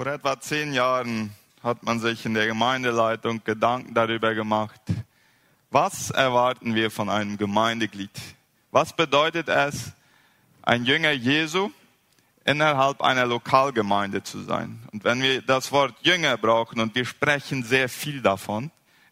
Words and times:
Vor 0.00 0.06
etwa 0.06 0.40
zehn 0.40 0.72
Jahren 0.72 1.30
hat 1.62 1.82
man 1.82 2.00
sich 2.00 2.24
in 2.24 2.32
der 2.32 2.46
Gemeindeleitung 2.46 3.44
Gedanken 3.44 3.92
darüber 3.92 4.32
gemacht, 4.32 4.80
was 5.70 6.08
erwarten 6.08 6.74
wir 6.74 6.90
von 6.90 7.10
einem 7.10 7.36
Gemeindeglied? 7.36 8.10
Was 8.70 8.94
bedeutet 8.94 9.50
es, 9.50 9.92
ein 10.62 10.86
Jünger 10.86 11.10
Jesu 11.10 11.70
innerhalb 12.46 13.02
einer 13.02 13.26
Lokalgemeinde 13.26 14.22
zu 14.22 14.40
sein? 14.40 14.82
Und 14.90 15.04
wenn 15.04 15.20
wir 15.20 15.42
das 15.42 15.70
Wort 15.70 15.94
Jünger 16.00 16.38
brauchen 16.38 16.80
und 16.80 16.94
wir 16.94 17.04
sprechen 17.04 17.62
sehr 17.62 17.90
viel 17.90 18.22
davon, 18.22 18.70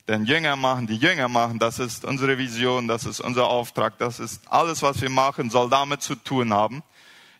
denn 0.08 0.24
Jünger 0.24 0.56
machen, 0.56 0.86
die 0.86 0.96
Jünger 0.96 1.28
machen, 1.28 1.58
das 1.58 1.80
ist 1.80 2.06
unsere 2.06 2.38
Vision, 2.38 2.88
das 2.88 3.04
ist 3.04 3.20
unser 3.20 3.46
Auftrag, 3.48 3.98
das 3.98 4.20
ist 4.20 4.40
alles, 4.50 4.80
was 4.80 5.02
wir 5.02 5.10
machen, 5.10 5.50
soll 5.50 5.68
damit 5.68 6.00
zu 6.00 6.14
tun 6.14 6.54
haben. 6.54 6.82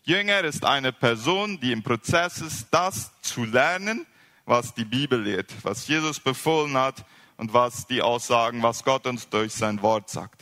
Jünger 0.03 0.43
ist 0.43 0.65
eine 0.65 0.91
Person, 0.91 1.59
die 1.59 1.71
im 1.71 1.83
Prozess 1.83 2.41
ist, 2.41 2.67
das 2.71 3.11
zu 3.21 3.45
lernen, 3.45 4.05
was 4.45 4.73
die 4.73 4.85
Bibel 4.85 5.21
lehrt, 5.21 5.53
was 5.63 5.87
Jesus 5.87 6.19
befohlen 6.19 6.77
hat 6.77 7.05
und 7.37 7.53
was 7.53 7.85
die 7.85 8.01
Aussagen, 8.01 8.63
was 8.63 8.83
Gott 8.83 9.05
uns 9.05 9.29
durch 9.29 9.53
sein 9.53 9.81
Wort 9.81 10.09
sagt. 10.09 10.41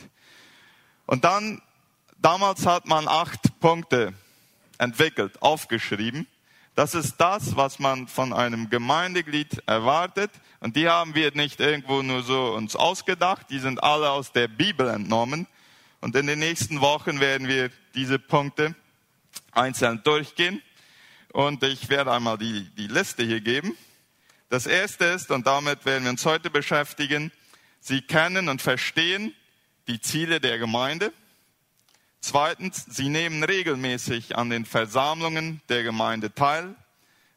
Und 1.06 1.24
dann, 1.24 1.60
damals 2.18 2.66
hat 2.66 2.86
man 2.86 3.08
acht 3.08 3.60
Punkte 3.60 4.14
entwickelt, 4.78 5.42
aufgeschrieben. 5.42 6.26
Das 6.74 6.94
ist 6.94 7.16
das, 7.16 7.56
was 7.56 7.78
man 7.78 8.06
von 8.06 8.32
einem 8.32 8.70
Gemeindeglied 8.70 9.62
erwartet. 9.66 10.30
Und 10.60 10.76
die 10.76 10.88
haben 10.88 11.14
wir 11.14 11.34
nicht 11.34 11.60
irgendwo 11.60 12.02
nur 12.02 12.22
so 12.22 12.54
uns 12.54 12.76
ausgedacht. 12.76 13.46
Die 13.50 13.58
sind 13.58 13.82
alle 13.82 14.10
aus 14.10 14.32
der 14.32 14.48
Bibel 14.48 14.88
entnommen. 14.88 15.46
Und 16.00 16.14
in 16.14 16.26
den 16.26 16.38
nächsten 16.38 16.80
Wochen 16.80 17.20
werden 17.20 17.48
wir 17.48 17.70
diese 17.94 18.18
Punkte 18.18 18.74
einzeln 19.52 20.02
durchgehen. 20.02 20.62
Und 21.32 21.62
ich 21.62 21.88
werde 21.88 22.12
einmal 22.12 22.38
die, 22.38 22.68
die 22.76 22.86
Liste 22.86 23.22
hier 23.22 23.40
geben. 23.40 23.76
Das 24.48 24.66
erste 24.66 25.04
ist, 25.04 25.30
und 25.30 25.46
damit 25.46 25.84
werden 25.84 26.04
wir 26.04 26.10
uns 26.10 26.24
heute 26.24 26.50
beschäftigen, 26.50 27.32
Sie 27.80 28.00
kennen 28.00 28.48
und 28.48 28.60
verstehen 28.60 29.34
die 29.86 30.00
Ziele 30.00 30.40
der 30.40 30.58
Gemeinde. 30.58 31.12
Zweitens, 32.20 32.84
Sie 32.88 33.08
nehmen 33.08 33.44
regelmäßig 33.44 34.36
an 34.36 34.50
den 34.50 34.64
Versammlungen 34.64 35.60
der 35.68 35.82
Gemeinde 35.82 36.34
teil. 36.34 36.74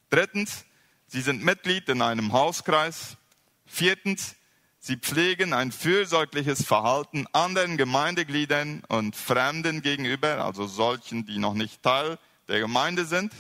Drittens, 0.10 0.66
Sie 1.08 1.22
sind 1.22 1.44
Mitglied 1.44 1.90
in 1.90 2.02
einem 2.02 2.32
Hauskreis. 2.34 3.18
Viertens, 3.66 4.36
Sie 4.84 4.98
pflegen 4.98 5.54
ein 5.54 5.72
fürsorgliches 5.72 6.66
Verhalten 6.66 7.28
anderen 7.34 7.78
Gemeindegliedern 7.78 8.84
und 8.88 9.16
Fremden 9.16 9.82
gegenüber, 9.84 10.44
also 10.44 10.66
solchen, 10.66 11.26
die 11.26 11.38
noch 11.38 11.54
nicht 11.54 11.84
Teil 11.84 12.18
der 12.48 12.60
Gemeinde 12.60 13.06
sind. 13.06 13.32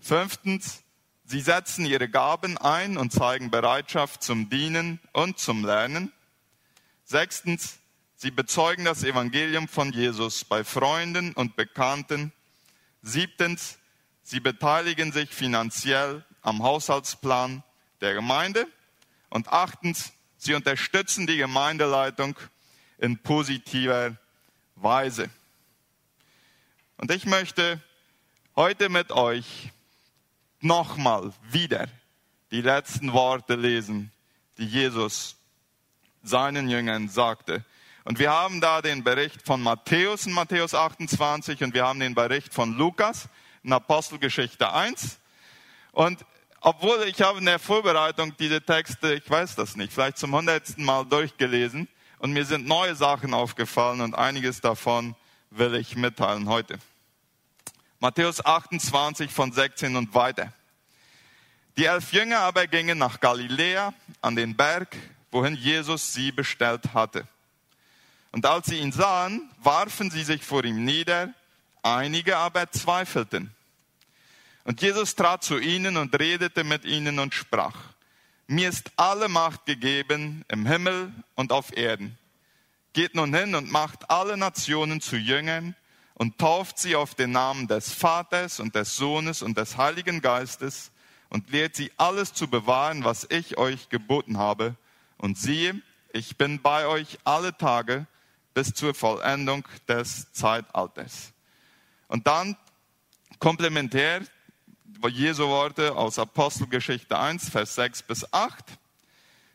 Fünftens, 0.00 0.82
Sie 1.30 1.40
setzen 1.40 1.86
ihre 1.86 2.08
Gaben 2.08 2.58
ein 2.58 2.98
und 2.98 3.12
zeigen 3.12 3.52
Bereitschaft 3.52 4.24
zum 4.24 4.50
Dienen 4.50 4.98
und 5.12 5.38
zum 5.38 5.64
Lernen. 5.64 6.12
Sechstens, 7.04 7.78
sie 8.16 8.32
bezeugen 8.32 8.84
das 8.84 9.04
Evangelium 9.04 9.68
von 9.68 9.92
Jesus 9.92 10.44
bei 10.44 10.64
Freunden 10.64 11.32
und 11.34 11.54
Bekannten. 11.54 12.32
Siebtens, 13.02 13.78
sie 14.24 14.40
beteiligen 14.40 15.12
sich 15.12 15.30
finanziell 15.30 16.24
am 16.42 16.64
Haushaltsplan 16.64 17.62
der 18.00 18.14
Gemeinde. 18.14 18.66
Und 19.28 19.46
achtens, 19.52 20.12
sie 20.40 20.54
unterstützen 20.54 21.26
die 21.26 21.36
Gemeindeleitung 21.36 22.34
in 22.98 23.18
positiver 23.18 24.16
Weise. 24.74 25.30
Und 26.96 27.10
ich 27.10 27.26
möchte 27.26 27.80
heute 28.56 28.88
mit 28.88 29.12
euch 29.12 29.70
nochmal 30.60 31.32
wieder 31.50 31.88
die 32.50 32.62
letzten 32.62 33.12
Worte 33.12 33.54
lesen, 33.54 34.10
die 34.58 34.66
Jesus 34.66 35.36
seinen 36.22 36.68
Jüngern 36.68 37.08
sagte. 37.08 37.64
Und 38.04 38.18
wir 38.18 38.30
haben 38.30 38.60
da 38.60 38.82
den 38.82 39.04
Bericht 39.04 39.42
von 39.42 39.62
Matthäus 39.62 40.26
in 40.26 40.32
Matthäus 40.32 40.74
28 40.74 41.62
und 41.62 41.74
wir 41.74 41.86
haben 41.86 42.00
den 42.00 42.14
Bericht 42.14 42.52
von 42.54 42.76
Lukas 42.76 43.28
in 43.62 43.72
Apostelgeschichte 43.72 44.72
1. 44.72 45.18
Und 45.92 46.24
obwohl 46.60 47.02
ich 47.04 47.20
habe 47.22 47.38
in 47.38 47.46
der 47.46 47.58
Vorbereitung 47.58 48.36
diese 48.38 48.60
Texte, 48.62 49.14
ich 49.14 49.28
weiß 49.28 49.56
das 49.56 49.76
nicht, 49.76 49.92
vielleicht 49.92 50.18
zum 50.18 50.34
hundertsten 50.34 50.84
Mal 50.84 51.04
durchgelesen 51.04 51.88
und 52.18 52.32
mir 52.32 52.44
sind 52.44 52.66
neue 52.66 52.94
Sachen 52.94 53.32
aufgefallen 53.32 54.00
und 54.00 54.14
einiges 54.14 54.60
davon 54.60 55.14
will 55.50 55.74
ich 55.74 55.96
mitteilen 55.96 56.48
heute. 56.48 56.78
Matthäus 57.98 58.44
28 58.44 59.30
von 59.30 59.52
16 59.52 59.96
und 59.96 60.14
weiter. 60.14 60.52
Die 61.76 61.86
elf 61.86 62.12
Jünger 62.12 62.40
aber 62.40 62.66
gingen 62.66 62.98
nach 62.98 63.20
Galiläa 63.20 63.94
an 64.20 64.36
den 64.36 64.56
Berg, 64.56 64.96
wohin 65.30 65.54
Jesus 65.54 66.12
sie 66.12 66.32
bestellt 66.32 66.92
hatte. 66.92 67.26
Und 68.32 68.46
als 68.46 68.66
sie 68.66 68.78
ihn 68.78 68.92
sahen, 68.92 69.50
warfen 69.62 70.10
sie 70.10 70.22
sich 70.22 70.44
vor 70.44 70.64
ihm 70.64 70.84
nieder, 70.84 71.32
einige 71.82 72.36
aber 72.36 72.70
zweifelten. 72.70 73.54
Und 74.64 74.82
Jesus 74.82 75.14
trat 75.14 75.42
zu 75.42 75.58
ihnen 75.58 75.96
und 75.96 76.18
redete 76.18 76.64
mit 76.64 76.84
ihnen 76.84 77.18
und 77.18 77.34
sprach, 77.34 77.76
mir 78.46 78.68
ist 78.68 78.90
alle 78.96 79.28
Macht 79.28 79.64
gegeben 79.66 80.44
im 80.48 80.66
Himmel 80.66 81.12
und 81.36 81.52
auf 81.52 81.76
Erden. 81.76 82.18
Geht 82.92 83.14
nun 83.14 83.34
hin 83.34 83.54
und 83.54 83.70
macht 83.70 84.10
alle 84.10 84.36
Nationen 84.36 85.00
zu 85.00 85.16
Jüngern 85.16 85.76
und 86.14 86.36
tauft 86.38 86.78
sie 86.78 86.96
auf 86.96 87.14
den 87.14 87.30
Namen 87.30 87.68
des 87.68 87.94
Vaters 87.94 88.58
und 88.58 88.74
des 88.74 88.96
Sohnes 88.96 89.42
und 89.42 89.56
des 89.56 89.76
Heiligen 89.76 90.20
Geistes 90.20 90.90
und 91.28 91.50
lehrt 91.50 91.76
sie 91.76 91.92
alles 91.96 92.32
zu 92.34 92.48
bewahren, 92.48 93.04
was 93.04 93.26
ich 93.30 93.56
euch 93.56 93.88
geboten 93.88 94.36
habe. 94.36 94.74
Und 95.16 95.38
siehe, 95.38 95.80
ich 96.12 96.36
bin 96.36 96.60
bei 96.60 96.86
euch 96.86 97.18
alle 97.24 97.56
Tage 97.56 98.06
bis 98.52 98.74
zur 98.74 98.94
Vollendung 98.94 99.64
des 99.86 100.32
Zeitalters. 100.32 101.32
Und 102.08 102.26
dann 102.26 102.56
komplementär 103.38 104.22
Jesu 105.08 105.46
Worte 105.48 105.96
aus 105.96 106.18
Apostelgeschichte 106.18 107.18
1, 107.18 107.50
Vers 107.50 107.74
6 107.74 108.02
bis 108.02 108.32
8. 108.32 108.64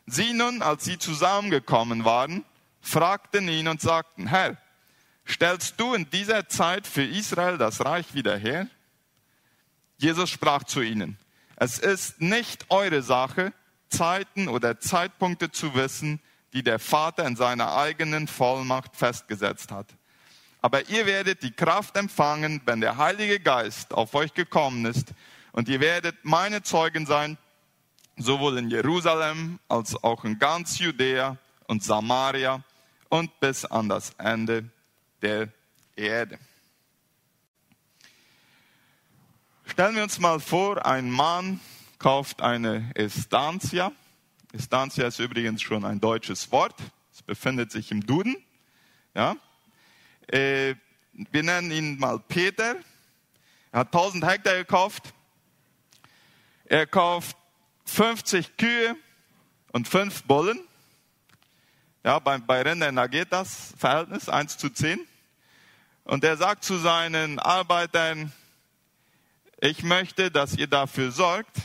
Sie 0.06 0.32
nun, 0.32 0.62
als 0.62 0.84
sie 0.84 0.98
zusammengekommen 0.98 2.04
waren, 2.04 2.44
fragten 2.80 3.48
ihn 3.48 3.68
und 3.68 3.80
sagten, 3.80 4.26
Herr, 4.26 4.56
stellst 5.26 5.80
du 5.80 5.94
in 5.94 6.08
dieser 6.10 6.48
Zeit 6.48 6.86
für 6.86 7.04
Israel 7.04 7.58
das 7.58 7.84
Reich 7.84 8.14
wieder 8.14 8.36
her? 8.36 8.68
Jesus 9.98 10.30
sprach 10.30 10.64
zu 10.64 10.82
ihnen, 10.82 11.18
es 11.56 11.78
ist 11.78 12.20
nicht 12.20 12.66
eure 12.68 13.02
Sache, 13.02 13.52
Zeiten 13.88 14.48
oder 14.48 14.78
Zeitpunkte 14.78 15.50
zu 15.50 15.74
wissen, 15.74 16.20
die 16.52 16.62
der 16.62 16.78
Vater 16.78 17.26
in 17.26 17.36
seiner 17.36 17.76
eigenen 17.76 18.28
Vollmacht 18.28 18.96
festgesetzt 18.96 19.72
hat. 19.72 19.86
Aber 20.66 20.88
ihr 20.88 21.06
werdet 21.06 21.44
die 21.44 21.52
Kraft 21.52 21.96
empfangen, 21.96 22.60
wenn 22.64 22.80
der 22.80 22.96
Heilige 22.96 23.38
Geist 23.38 23.94
auf 23.94 24.16
euch 24.16 24.34
gekommen 24.34 24.84
ist, 24.84 25.14
und 25.52 25.68
ihr 25.68 25.78
werdet 25.78 26.16
meine 26.24 26.60
Zeugen 26.64 27.06
sein, 27.06 27.38
sowohl 28.16 28.58
in 28.58 28.68
Jerusalem 28.68 29.60
als 29.68 29.94
auch 30.02 30.24
in 30.24 30.40
ganz 30.40 30.80
Judäa 30.80 31.38
und 31.68 31.84
Samaria 31.84 32.64
und 33.10 33.38
bis 33.38 33.64
an 33.64 33.88
das 33.88 34.10
Ende 34.18 34.68
der 35.22 35.52
Erde. 35.94 36.36
Stellen 39.66 39.94
wir 39.94 40.02
uns 40.02 40.18
mal 40.18 40.40
vor, 40.40 40.84
ein 40.84 41.12
Mann 41.12 41.60
kauft 42.00 42.42
eine 42.42 42.90
Estancia. 42.96 43.92
Estancia 44.52 45.06
ist 45.06 45.20
übrigens 45.20 45.62
schon 45.62 45.84
ein 45.84 46.00
deutsches 46.00 46.50
Wort. 46.50 46.74
Es 47.12 47.22
befindet 47.22 47.70
sich 47.70 47.92
im 47.92 48.04
Duden. 48.04 48.34
Ja. 49.14 49.36
Äh, 50.28 50.74
wir 51.12 51.42
nennen 51.42 51.70
ihn 51.70 51.98
mal 51.98 52.18
Peter. 52.18 52.76
Er 53.72 53.80
hat 53.80 53.88
1000 53.88 54.26
Hektar 54.26 54.56
gekauft. 54.56 55.14
Er 56.64 56.86
kauft 56.86 57.36
50 57.84 58.56
Kühe 58.56 58.96
und 59.72 59.86
5 59.86 60.24
Bullen. 60.24 60.60
Ja, 62.02 62.18
bei, 62.18 62.38
bei 62.38 62.62
Rindern, 62.62 63.10
geht 63.10 63.32
das 63.32 63.74
Verhältnis 63.78 64.28
1 64.28 64.58
zu 64.58 64.70
10. 64.70 65.00
Und 66.04 66.24
er 66.24 66.36
sagt 66.36 66.64
zu 66.64 66.76
seinen 66.76 67.38
Arbeitern, 67.38 68.32
ich 69.60 69.82
möchte, 69.82 70.30
dass 70.30 70.56
ihr 70.56 70.66
dafür 70.66 71.10
sorgt, 71.10 71.56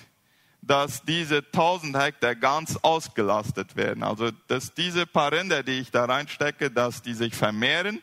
dass 0.61 1.03
diese 1.03 1.37
1000 1.37 1.97
Hektar 1.97 2.35
ganz 2.35 2.77
ausgelastet 2.77 3.75
werden. 3.75 4.03
Also, 4.03 4.31
dass 4.47 4.73
diese 4.73 5.05
paar 5.05 5.31
Rinder, 5.31 5.63
die 5.63 5.79
ich 5.79 5.91
da 5.91 6.05
reinstecke, 6.05 6.71
dass 6.71 7.01
die 7.01 7.13
sich 7.13 7.35
vermehren 7.35 8.01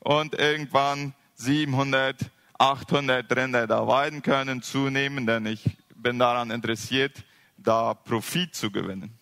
und 0.00 0.34
irgendwann 0.34 1.14
700, 1.36 2.30
800 2.58 3.34
Rinder 3.34 3.66
da 3.66 3.86
weiden 3.86 4.22
können, 4.22 4.62
zunehmen, 4.62 5.26
denn 5.26 5.46
ich 5.46 5.78
bin 5.94 6.18
daran 6.18 6.50
interessiert, 6.50 7.24
da 7.56 7.94
Profit 7.94 8.54
zu 8.54 8.70
gewinnen. 8.70 9.16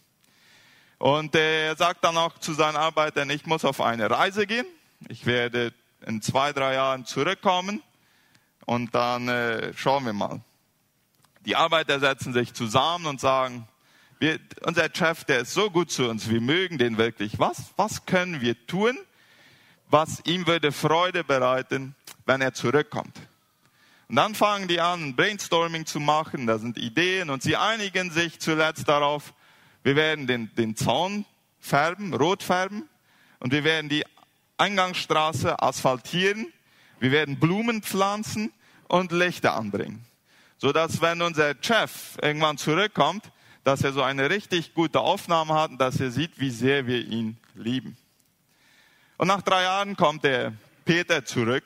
Und 0.98 1.34
er 1.36 1.76
sagt 1.76 2.04
dann 2.04 2.16
auch 2.16 2.38
zu 2.38 2.52
seinen 2.54 2.76
Arbeitern, 2.76 3.30
ich 3.30 3.46
muss 3.46 3.64
auf 3.64 3.80
eine 3.80 4.10
Reise 4.10 4.46
gehen. 4.46 4.66
Ich 5.08 5.26
werde 5.26 5.72
in 6.06 6.22
zwei, 6.22 6.52
drei 6.52 6.74
Jahren 6.74 7.04
zurückkommen 7.04 7.82
und 8.66 8.94
dann 8.94 9.28
äh, 9.28 9.72
schauen 9.74 10.04
wir 10.04 10.12
mal. 10.12 10.40
Die 11.46 11.54
Arbeiter 11.54 12.00
setzen 12.00 12.32
sich 12.32 12.52
zusammen 12.52 13.06
und 13.06 13.20
sagen, 13.20 13.68
wir, 14.18 14.40
unser 14.62 14.88
Chef, 14.92 15.24
der 15.24 15.40
ist 15.40 15.54
so 15.54 15.70
gut 15.70 15.92
zu 15.92 16.08
uns, 16.08 16.28
wir 16.28 16.40
mögen 16.40 16.78
den 16.78 16.98
wirklich. 16.98 17.38
Was, 17.38 17.72
was 17.76 18.04
können 18.04 18.40
wir 18.40 18.66
tun, 18.66 18.98
was 19.90 20.20
ihm 20.24 20.46
würde 20.46 20.72
Freude 20.72 21.24
bereiten, 21.24 21.94
wenn 22.26 22.40
er 22.40 22.52
zurückkommt? 22.52 23.16
Und 24.08 24.16
dann 24.16 24.34
fangen 24.34 24.68
die 24.68 24.80
an, 24.80 25.16
Brainstorming 25.16 25.84
zu 25.84 26.00
machen, 26.00 26.46
da 26.46 26.58
sind 26.58 26.78
Ideen 26.78 27.28
und 27.28 27.42
sie 27.42 27.56
einigen 27.56 28.10
sich 28.10 28.38
zuletzt 28.40 28.88
darauf, 28.88 29.34
wir 29.82 29.96
werden 29.96 30.26
den, 30.26 30.54
den 30.54 30.76
Zaun 30.76 31.26
färben, 31.60 32.14
rot 32.14 32.42
färben 32.42 32.88
und 33.38 33.52
wir 33.52 33.64
werden 33.64 33.90
die 33.90 34.04
Eingangsstraße 34.56 35.60
asphaltieren, 35.60 36.52
wir 37.00 37.12
werden 37.12 37.38
Blumen 37.38 37.82
pflanzen 37.82 38.52
und 38.88 39.12
Lichter 39.12 39.54
anbringen. 39.54 40.04
So 40.56 40.72
dass 40.72 41.00
wenn 41.00 41.22
unser 41.22 41.54
Chef 41.60 42.18
irgendwann 42.20 42.58
zurückkommt, 42.58 43.30
dass 43.62 43.82
er 43.82 43.92
so 43.92 44.02
eine 44.02 44.30
richtig 44.30 44.74
gute 44.74 45.00
Aufnahme 45.00 45.54
hat 45.54 45.70
und 45.70 45.78
dass 45.78 46.00
er 46.00 46.10
sieht, 46.10 46.40
wie 46.40 46.50
sehr 46.50 46.86
wir 46.86 47.06
ihn 47.06 47.36
lieben. 47.54 47.96
Und 49.18 49.26
nach 49.26 49.42
drei 49.42 49.64
Jahren 49.64 49.96
kommt 49.96 50.22
der 50.22 50.52
Peter 50.84 51.24
zurück 51.24 51.64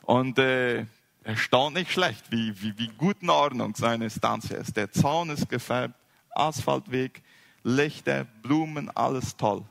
und 0.00 0.38
äh, 0.38 0.86
er 1.24 1.36
staunt 1.36 1.76
nicht 1.76 1.92
schlecht, 1.92 2.24
wie, 2.30 2.58
wie, 2.62 2.76
wie 2.78 2.88
gut 2.88 3.18
in 3.20 3.28
Ordnung 3.28 3.74
seine 3.74 4.08
Stanze 4.08 4.54
ist. 4.56 4.74
Der 4.74 4.90
Zaun 4.90 5.28
ist 5.28 5.46
gefärbt, 5.50 5.94
Asphaltweg, 6.30 7.22
Lichter, 7.64 8.24
Blumen, 8.42 8.88
alles 8.96 9.36
toll. 9.36 9.62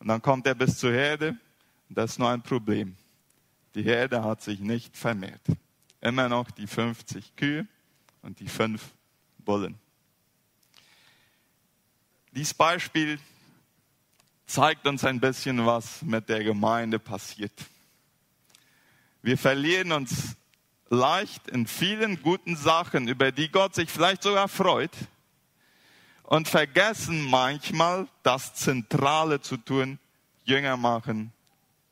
Und 0.00 0.08
dann 0.08 0.20
kommt 0.20 0.46
er 0.46 0.54
bis 0.54 0.76
zur 0.76 0.92
Herde 0.92 1.30
und 1.88 1.96
das 1.96 2.12
ist 2.12 2.18
nur 2.18 2.28
ein 2.28 2.42
Problem. 2.42 2.94
Die 3.74 3.82
Herde 3.82 4.22
hat 4.22 4.42
sich 4.42 4.60
nicht 4.60 4.94
vermehrt. 4.98 5.40
Immer 6.02 6.28
noch 6.28 6.50
die 6.50 6.66
50 6.66 7.36
Kühe 7.36 7.66
und 8.20 8.38
die 8.38 8.48
fünf 8.48 8.90
Bullen. 9.38 9.78
Dieses 12.32 12.52
Beispiel 12.52 13.18
zeigt 14.50 14.86
uns 14.86 15.04
ein 15.04 15.20
bisschen, 15.20 15.64
was 15.64 16.02
mit 16.02 16.28
der 16.28 16.42
Gemeinde 16.42 16.98
passiert. 16.98 17.52
Wir 19.22 19.38
verlieren 19.38 19.92
uns 19.92 20.36
leicht 20.88 21.48
in 21.48 21.66
vielen 21.66 22.20
guten 22.20 22.56
Sachen, 22.56 23.06
über 23.06 23.30
die 23.30 23.50
Gott 23.50 23.74
sich 23.74 23.88
vielleicht 23.88 24.22
sogar 24.22 24.48
freut, 24.48 24.92
und 26.24 26.48
vergessen 26.48 27.28
manchmal 27.28 28.06
das 28.22 28.54
Zentrale 28.54 29.40
zu 29.40 29.56
tun, 29.56 29.98
Jünger 30.44 30.76
machen, 30.76 31.32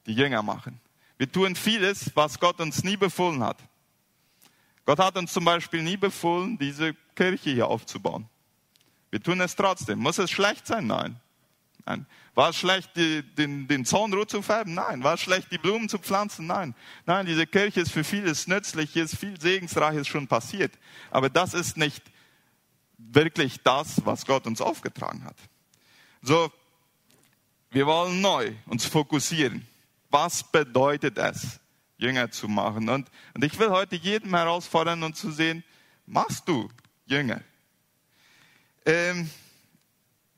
die 0.06 0.14
Jünger 0.14 0.42
machen. 0.42 0.80
Wir 1.16 1.30
tun 1.30 1.56
vieles, 1.56 2.12
was 2.14 2.38
Gott 2.38 2.60
uns 2.60 2.84
nie 2.84 2.96
befohlen 2.96 3.42
hat. 3.42 3.58
Gott 4.84 5.00
hat 5.00 5.16
uns 5.16 5.32
zum 5.32 5.44
Beispiel 5.44 5.82
nie 5.82 5.96
befohlen, 5.96 6.56
diese 6.56 6.94
Kirche 7.16 7.50
hier 7.50 7.66
aufzubauen. 7.66 8.28
Wir 9.10 9.20
tun 9.20 9.40
es 9.40 9.56
trotzdem. 9.56 9.98
Muss 9.98 10.18
es 10.18 10.30
schlecht 10.30 10.66
sein? 10.66 10.86
Nein. 10.86 11.20
Nein. 11.88 12.06
War 12.34 12.50
es 12.50 12.56
schlecht, 12.56 12.90
die, 12.96 13.22
den, 13.22 13.66
den 13.66 13.86
Zaun 13.86 14.12
rot 14.12 14.30
zu 14.30 14.42
färben? 14.42 14.74
Nein. 14.74 15.02
War 15.02 15.14
es 15.14 15.20
schlecht, 15.20 15.50
die 15.50 15.56
Blumen 15.56 15.88
zu 15.88 15.98
pflanzen? 15.98 16.46
Nein. 16.46 16.74
Nein, 17.06 17.24
diese 17.24 17.46
Kirche 17.46 17.80
ist 17.80 17.92
für 17.92 18.04
vieles 18.04 18.46
nützlich, 18.46 18.92
hier 18.92 19.04
ist 19.04 19.16
viel 19.16 19.40
Segensreiches 19.40 20.06
schon 20.06 20.28
passiert. 20.28 20.72
Aber 21.10 21.30
das 21.30 21.54
ist 21.54 21.78
nicht 21.78 22.02
wirklich 22.98 23.62
das, 23.62 24.04
was 24.04 24.26
Gott 24.26 24.46
uns 24.46 24.60
aufgetragen 24.60 25.24
hat. 25.24 25.36
So, 26.20 26.52
wir 27.70 27.86
wollen 27.86 28.20
neu 28.20 28.52
uns 28.66 28.84
fokussieren. 28.84 29.66
Was 30.10 30.42
bedeutet 30.42 31.16
es, 31.16 31.58
Jünger 31.96 32.30
zu 32.30 32.48
machen? 32.48 32.90
Und, 32.90 33.10
und 33.32 33.44
ich 33.44 33.58
will 33.58 33.70
heute 33.70 33.96
jedem 33.96 34.34
herausfordern 34.34 35.02
und 35.04 35.16
zu 35.16 35.30
sehen, 35.30 35.64
machst 36.04 36.46
du 36.48 36.68
Jünger? 37.06 37.40
Ähm, 38.84 39.30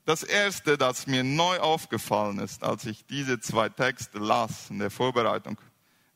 das 0.05 0.23
erste, 0.23 0.77
das 0.77 1.07
mir 1.07 1.23
neu 1.23 1.59
aufgefallen 1.59 2.39
ist, 2.39 2.63
als 2.63 2.85
ich 2.85 3.05
diese 3.05 3.39
zwei 3.39 3.69
Texte 3.69 4.19
las 4.19 4.69
in 4.69 4.79
der 4.79 4.91
Vorbereitung, 4.91 5.59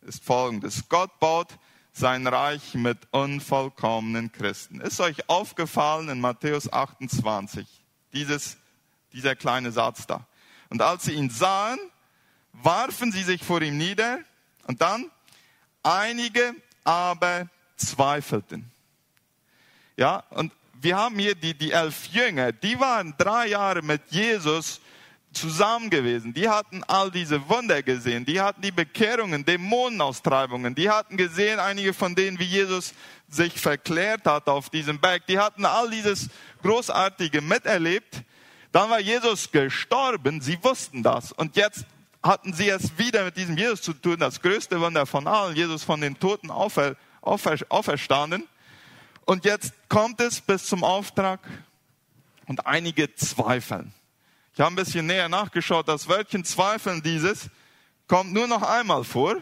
ist 0.02 0.24
folgendes. 0.24 0.90
Gott 0.90 1.20
baut 1.20 1.58
sein 1.94 2.28
Reich 2.28 2.74
mit 2.74 2.98
unvollkommenen 3.12 4.32
Christen. 4.32 4.82
Ist 4.82 5.00
euch 5.00 5.30
aufgefallen 5.30 6.10
in 6.10 6.20
Matthäus 6.20 6.72
28, 6.72 7.68
dieses, 8.12 8.58
dieser 9.14 9.36
kleine 9.36 9.72
Satz 9.72 10.06
da. 10.06 10.28
Und 10.70 10.81
als 10.81 11.06
sie 11.06 11.14
ihn 11.14 11.30
sahen, 11.30 11.80
warfen 12.52 13.12
sie 13.12 13.24
sich 13.24 13.44
vor 13.44 13.62
ihm 13.62 13.78
nieder 13.78 14.20
und 14.68 14.81
dann 14.81 15.10
einige 15.84 16.56
aber 16.84 17.48
zweifelten. 17.78 18.72
Ja, 19.96 20.24
und 20.31 20.52
wir 20.86 20.96
haben 20.96 21.18
hier 21.18 21.34
die, 21.34 21.56
die 21.56 21.72
elf 21.72 22.06
Jünger, 22.12 22.52
die 22.52 22.80
waren 22.80 23.16
drei 23.18 23.48
Jahre 23.48 23.82
mit 23.82 24.04
Jesus 24.12 24.80
zusammen 25.34 25.90
gewesen. 25.90 26.32
Die 26.32 26.48
hatten 26.48 26.84
all 26.84 27.10
diese 27.10 27.50
Wunder 27.50 27.82
gesehen. 27.82 28.24
Die 28.24 28.40
hatten 28.40 28.62
die 28.62 28.72
Bekehrungen, 28.72 29.44
Dämonenaustreibungen. 29.44 30.76
Die 30.76 30.88
hatten 30.88 31.18
gesehen, 31.18 31.60
einige 31.60 31.92
von 31.92 32.14
denen, 32.14 32.38
wie 32.38 32.46
Jesus 32.46 32.94
sich 33.28 33.60
verklärt 33.60 34.28
hat 34.28 34.48
auf 34.48 34.70
diesem 34.70 35.00
Berg. 35.00 35.26
Die 35.26 35.40
hatten 35.40 35.66
all 35.66 35.90
dieses 35.90 36.30
Großartige 36.62 37.42
miterlebt. 37.42 38.22
Dann 38.72 38.92
war 38.92 39.00
Jesus 39.00 39.52
gestorben. 39.52 40.40
Sie 40.40 40.64
wussten 40.64 41.02
das. 41.02 41.31
Und 41.31 41.56
jetzt 41.56 41.86
hatten 42.22 42.54
sie 42.54 42.70
es 42.70 42.96
wieder 43.00 43.26
mit 43.26 43.38
diesem 43.38 43.58
Jesus 43.58 43.81
zu 43.81 43.94
tun. 43.94 44.18
Das 44.20 44.40
größte 44.40 44.80
Wunder 44.80 45.08
von 45.08 45.26
allen. 45.26 45.56
Jesus 45.56 45.84
von 45.84 46.00
den 46.00 46.20
Toten 46.20 46.52
aufer, 46.52 46.96
aufer, 47.22 47.58
auferstanden. 47.70 48.48
Und 49.25 49.44
jetzt 49.44 49.74
kommt 49.89 50.22
es 50.22 50.39
bis 50.39 50.68
zum 50.68 50.83
Auftrag 50.83 51.39
und 52.45 52.66
einige 52.68 53.13
zweifeln. 53.16 53.94
Ich 54.54 54.60
habe 54.60 54.72
ein 54.72 54.75
bisschen 54.75 55.07
näher 55.07 55.27
nachgeschaut. 55.27 55.88
Das 55.88 56.07
Wörtchen 56.07 56.45
zweifeln 56.45 57.01
dieses 57.01 57.50
kommt 58.07 58.31
nur 58.31 58.48
noch 58.48 58.62
einmal 58.62 59.04
vor 59.04 59.38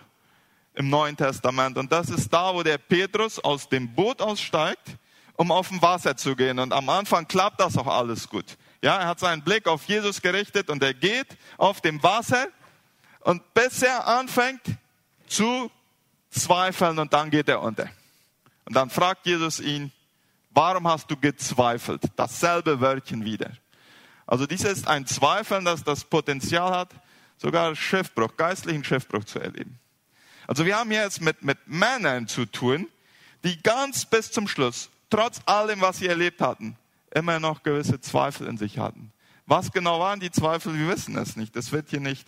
im 0.73 0.89
Neuen 0.89 1.15
Testament. 1.15 1.77
Und 1.77 1.91
das 1.91 2.09
ist 2.09 2.31
da, 2.33 2.53
wo 2.53 2.63
der 2.63 2.77
Petrus 2.77 3.39
aus 3.39 3.69
dem 3.69 3.93
Boot 3.93 4.21
aussteigt, 4.21 4.97
um 5.35 5.51
auf 5.51 5.67
dem 5.67 5.81
Wasser 5.81 6.15
zu 6.15 6.35
gehen. 6.35 6.59
Und 6.59 6.71
am 6.73 6.89
Anfang 6.89 7.27
klappt 7.27 7.59
das 7.59 7.77
auch 7.77 7.87
alles 7.87 8.27
gut. 8.27 8.57
Ja, 8.81 8.97
er 8.97 9.07
hat 9.07 9.19
seinen 9.19 9.43
Blick 9.43 9.67
auf 9.67 9.83
Jesus 9.85 10.21
gerichtet 10.21 10.69
und 10.69 10.81
er 10.81 10.93
geht 10.93 11.37
auf 11.57 11.81
dem 11.81 12.01
Wasser 12.01 12.47
und 13.19 13.53
bis 13.53 13.81
er 13.81 14.07
anfängt 14.07 14.61
zu 15.27 15.69
zweifeln 16.29 16.99
und 16.99 17.13
dann 17.13 17.29
geht 17.29 17.49
er 17.49 17.61
unter. 17.61 17.89
Und 18.65 18.75
dann 18.75 18.89
fragt 18.89 19.25
Jesus 19.25 19.59
ihn, 19.59 19.91
warum 20.51 20.87
hast 20.87 21.09
du 21.09 21.17
gezweifelt? 21.17 22.03
Dasselbe 22.15 22.79
Wörtchen 22.79 23.25
wieder. 23.25 23.51
Also 24.25 24.45
dies 24.45 24.63
ist 24.63 24.87
ein 24.87 25.05
Zweifeln, 25.05 25.65
das 25.65 25.83
das 25.83 26.05
Potenzial 26.05 26.71
hat, 26.71 26.93
sogar 27.37 27.75
Schiffbruch, 27.75 28.37
geistlichen 28.37 28.83
Schiffbruch 28.83 29.25
zu 29.25 29.39
erleben. 29.39 29.79
Also 30.47 30.65
wir 30.65 30.77
haben 30.77 30.91
hier 30.91 31.01
jetzt 31.01 31.21
mit, 31.21 31.43
mit 31.43 31.57
Männern 31.67 32.27
zu 32.27 32.45
tun, 32.45 32.87
die 33.43 33.61
ganz 33.61 34.05
bis 34.05 34.31
zum 34.31 34.47
Schluss, 34.47 34.89
trotz 35.09 35.41
allem, 35.45 35.81
was 35.81 35.97
sie 35.97 36.07
erlebt 36.07 36.41
hatten, 36.41 36.77
immer 37.11 37.39
noch 37.39 37.63
gewisse 37.63 37.99
Zweifel 37.99 38.47
in 38.47 38.57
sich 38.57 38.77
hatten. 38.77 39.11
Was 39.45 39.71
genau 39.71 39.99
waren 39.99 40.19
die 40.19 40.31
Zweifel, 40.31 40.77
wir 40.77 40.87
wissen 40.87 41.17
es 41.17 41.35
nicht. 41.35 41.55
Das 41.55 41.71
wird 41.71 41.89
hier 41.89 41.99
nicht 41.99 42.25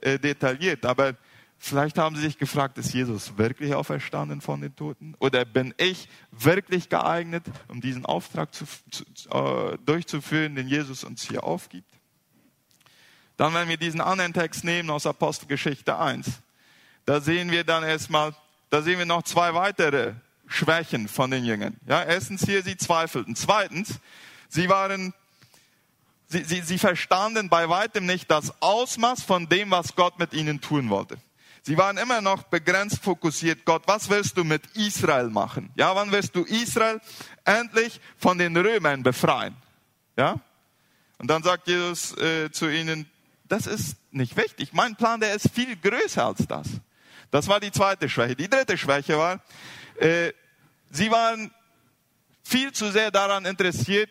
äh, 0.00 0.18
detailliert. 0.18 0.84
Aber 0.84 1.14
Vielleicht 1.58 1.98
haben 1.98 2.16
sie 2.16 2.22
sich 2.22 2.38
gefragt, 2.38 2.78
ist 2.78 2.92
Jesus 2.92 3.38
wirklich 3.38 3.74
auferstanden 3.74 4.40
von 4.40 4.60
den 4.60 4.76
Toten? 4.76 5.14
Oder 5.18 5.44
bin 5.44 5.74
ich 5.78 6.08
wirklich 6.30 6.88
geeignet, 6.88 7.44
um 7.68 7.80
diesen 7.80 8.04
Auftrag 8.04 8.54
zu, 8.54 8.66
zu, 8.90 9.04
äh, 9.30 9.78
durchzuführen, 9.84 10.54
den 10.54 10.68
Jesus 10.68 11.02
uns 11.02 11.22
hier 11.22 11.44
aufgibt? 11.44 11.90
Dann, 13.36 13.52
wenn 13.54 13.68
wir 13.68 13.76
diesen 13.76 14.00
anderen 14.00 14.32
Text 14.32 14.64
nehmen 14.64 14.90
aus 14.90 15.06
Apostelgeschichte 15.06 15.98
1, 15.98 16.40
da 17.04 17.20
sehen 17.20 17.50
wir 17.50 17.64
dann 17.64 17.84
erstmal, 17.84 18.34
da 18.70 18.82
sehen 18.82 18.98
wir 18.98 19.06
noch 19.06 19.22
zwei 19.22 19.54
weitere 19.54 20.14
Schwächen 20.46 21.08
von 21.08 21.30
den 21.30 21.44
Jüngern. 21.44 21.76
Ja, 21.86 22.02
erstens 22.02 22.44
hier, 22.44 22.62
sie 22.62 22.76
zweifelten. 22.76 23.36
Zweitens, 23.36 23.98
sie 24.48 24.68
waren, 24.68 25.12
sie, 26.28 26.44
sie, 26.44 26.60
sie 26.62 26.78
verstanden 26.78 27.48
bei 27.48 27.68
weitem 27.68 28.06
nicht 28.06 28.30
das 28.30 28.62
Ausmaß 28.62 29.22
von 29.22 29.48
dem, 29.48 29.70
was 29.70 29.96
Gott 29.96 30.18
mit 30.18 30.32
ihnen 30.32 30.60
tun 30.60 30.88
wollte. 30.88 31.18
Sie 31.66 31.76
waren 31.76 31.98
immer 31.98 32.20
noch 32.20 32.44
begrenzt 32.44 33.02
fokussiert. 33.02 33.64
Gott, 33.64 33.82
was 33.86 34.08
willst 34.08 34.36
du 34.36 34.44
mit 34.44 34.64
Israel 34.76 35.30
machen? 35.30 35.72
Ja, 35.74 35.96
wann 35.96 36.12
wirst 36.12 36.36
du 36.36 36.44
Israel 36.44 37.00
endlich 37.44 38.00
von 38.16 38.38
den 38.38 38.56
Römern 38.56 39.02
befreien? 39.02 39.56
Ja? 40.16 40.38
Und 41.18 41.28
dann 41.28 41.42
sagt 41.42 41.66
Jesus 41.66 42.16
äh, 42.18 42.52
zu 42.52 42.68
ihnen, 42.68 43.10
das 43.48 43.66
ist 43.66 43.96
nicht 44.12 44.36
wichtig. 44.36 44.74
Mein 44.74 44.94
Plan, 44.94 45.18
der 45.18 45.34
ist 45.34 45.50
viel 45.52 45.74
größer 45.74 46.26
als 46.26 46.46
das. 46.46 46.68
Das 47.32 47.48
war 47.48 47.58
die 47.58 47.72
zweite 47.72 48.08
Schwäche. 48.08 48.36
Die 48.36 48.48
dritte 48.48 48.78
Schwäche 48.78 49.18
war, 49.18 49.40
äh, 49.98 50.32
sie 50.92 51.10
waren 51.10 51.50
viel 52.44 52.70
zu 52.70 52.92
sehr 52.92 53.10
daran 53.10 53.44
interessiert, 53.44 54.08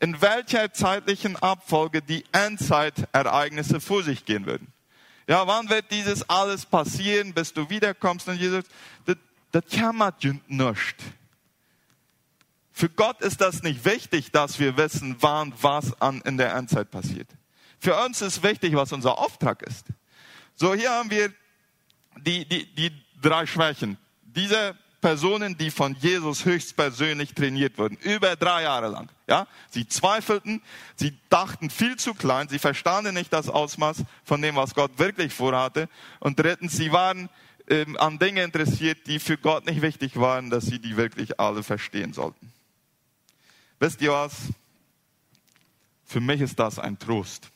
in 0.00 0.22
welcher 0.22 0.72
zeitlichen 0.72 1.36
Abfolge 1.36 2.00
die 2.00 2.24
Endzeitereignisse 2.32 3.78
vor 3.78 4.02
sich 4.02 4.24
gehen 4.24 4.46
würden. 4.46 4.72
Ja, 5.28 5.46
wann 5.46 5.68
wird 5.68 5.90
dieses 5.90 6.28
alles 6.28 6.64
passieren, 6.64 7.34
bis 7.34 7.52
du 7.52 7.68
wiederkommst? 7.68 8.26
Und 8.28 8.40
Jesus, 8.40 8.64
das, 9.04 9.16
das 9.52 9.64
jammert 9.68 10.24
nicht. 10.46 10.96
Für 12.72 12.88
Gott 12.88 13.20
ist 13.20 13.42
das 13.42 13.62
nicht 13.62 13.84
wichtig, 13.84 14.32
dass 14.32 14.58
wir 14.58 14.78
wissen, 14.78 15.16
wann 15.20 15.52
was 15.60 16.00
an, 16.00 16.22
in 16.22 16.38
der 16.38 16.54
Endzeit 16.54 16.90
passiert. 16.90 17.28
Für 17.78 18.02
uns 18.04 18.22
ist 18.22 18.42
wichtig, 18.42 18.74
was 18.74 18.90
unser 18.92 19.18
Auftrag 19.18 19.60
ist. 19.62 19.86
So, 20.54 20.74
hier 20.74 20.90
haben 20.90 21.10
wir 21.10 21.30
die, 22.16 22.48
die, 22.48 22.74
die 22.74 22.92
drei 23.20 23.44
Schwächen. 23.44 23.98
Diese 24.22 24.76
Personen, 25.00 25.56
die 25.56 25.70
von 25.70 25.94
Jesus 25.94 26.44
höchstpersönlich 26.44 27.32
trainiert 27.34 27.78
wurden, 27.78 27.96
über 27.98 28.34
drei 28.34 28.62
Jahre 28.62 28.88
lang. 28.88 29.08
Ja, 29.28 29.46
sie 29.70 29.86
zweifelten, 29.86 30.60
sie 30.96 31.16
dachten 31.28 31.70
viel 31.70 31.96
zu 31.96 32.14
klein, 32.14 32.48
sie 32.48 32.58
verstanden 32.58 33.14
nicht 33.14 33.32
das 33.32 33.48
Ausmaß 33.48 34.04
von 34.24 34.42
dem, 34.42 34.56
was 34.56 34.74
Gott 34.74 34.98
wirklich 34.98 35.32
vorhatte. 35.32 35.88
Und 36.18 36.38
drittens, 36.38 36.76
sie 36.76 36.90
waren 36.92 37.28
ähm, 37.68 37.96
an 37.98 38.18
Dinge 38.18 38.42
interessiert, 38.42 39.06
die 39.06 39.20
für 39.20 39.38
Gott 39.38 39.66
nicht 39.66 39.82
wichtig 39.82 40.18
waren, 40.18 40.50
dass 40.50 40.66
sie 40.66 40.80
die 40.80 40.96
wirklich 40.96 41.38
alle 41.38 41.62
verstehen 41.62 42.12
sollten. 42.12 42.52
Wisst 43.78 44.00
ihr 44.00 44.12
was? 44.12 44.34
Für 46.04 46.20
mich 46.20 46.40
ist 46.40 46.58
das 46.58 46.78
ein 46.78 46.98
Trost. 46.98 47.50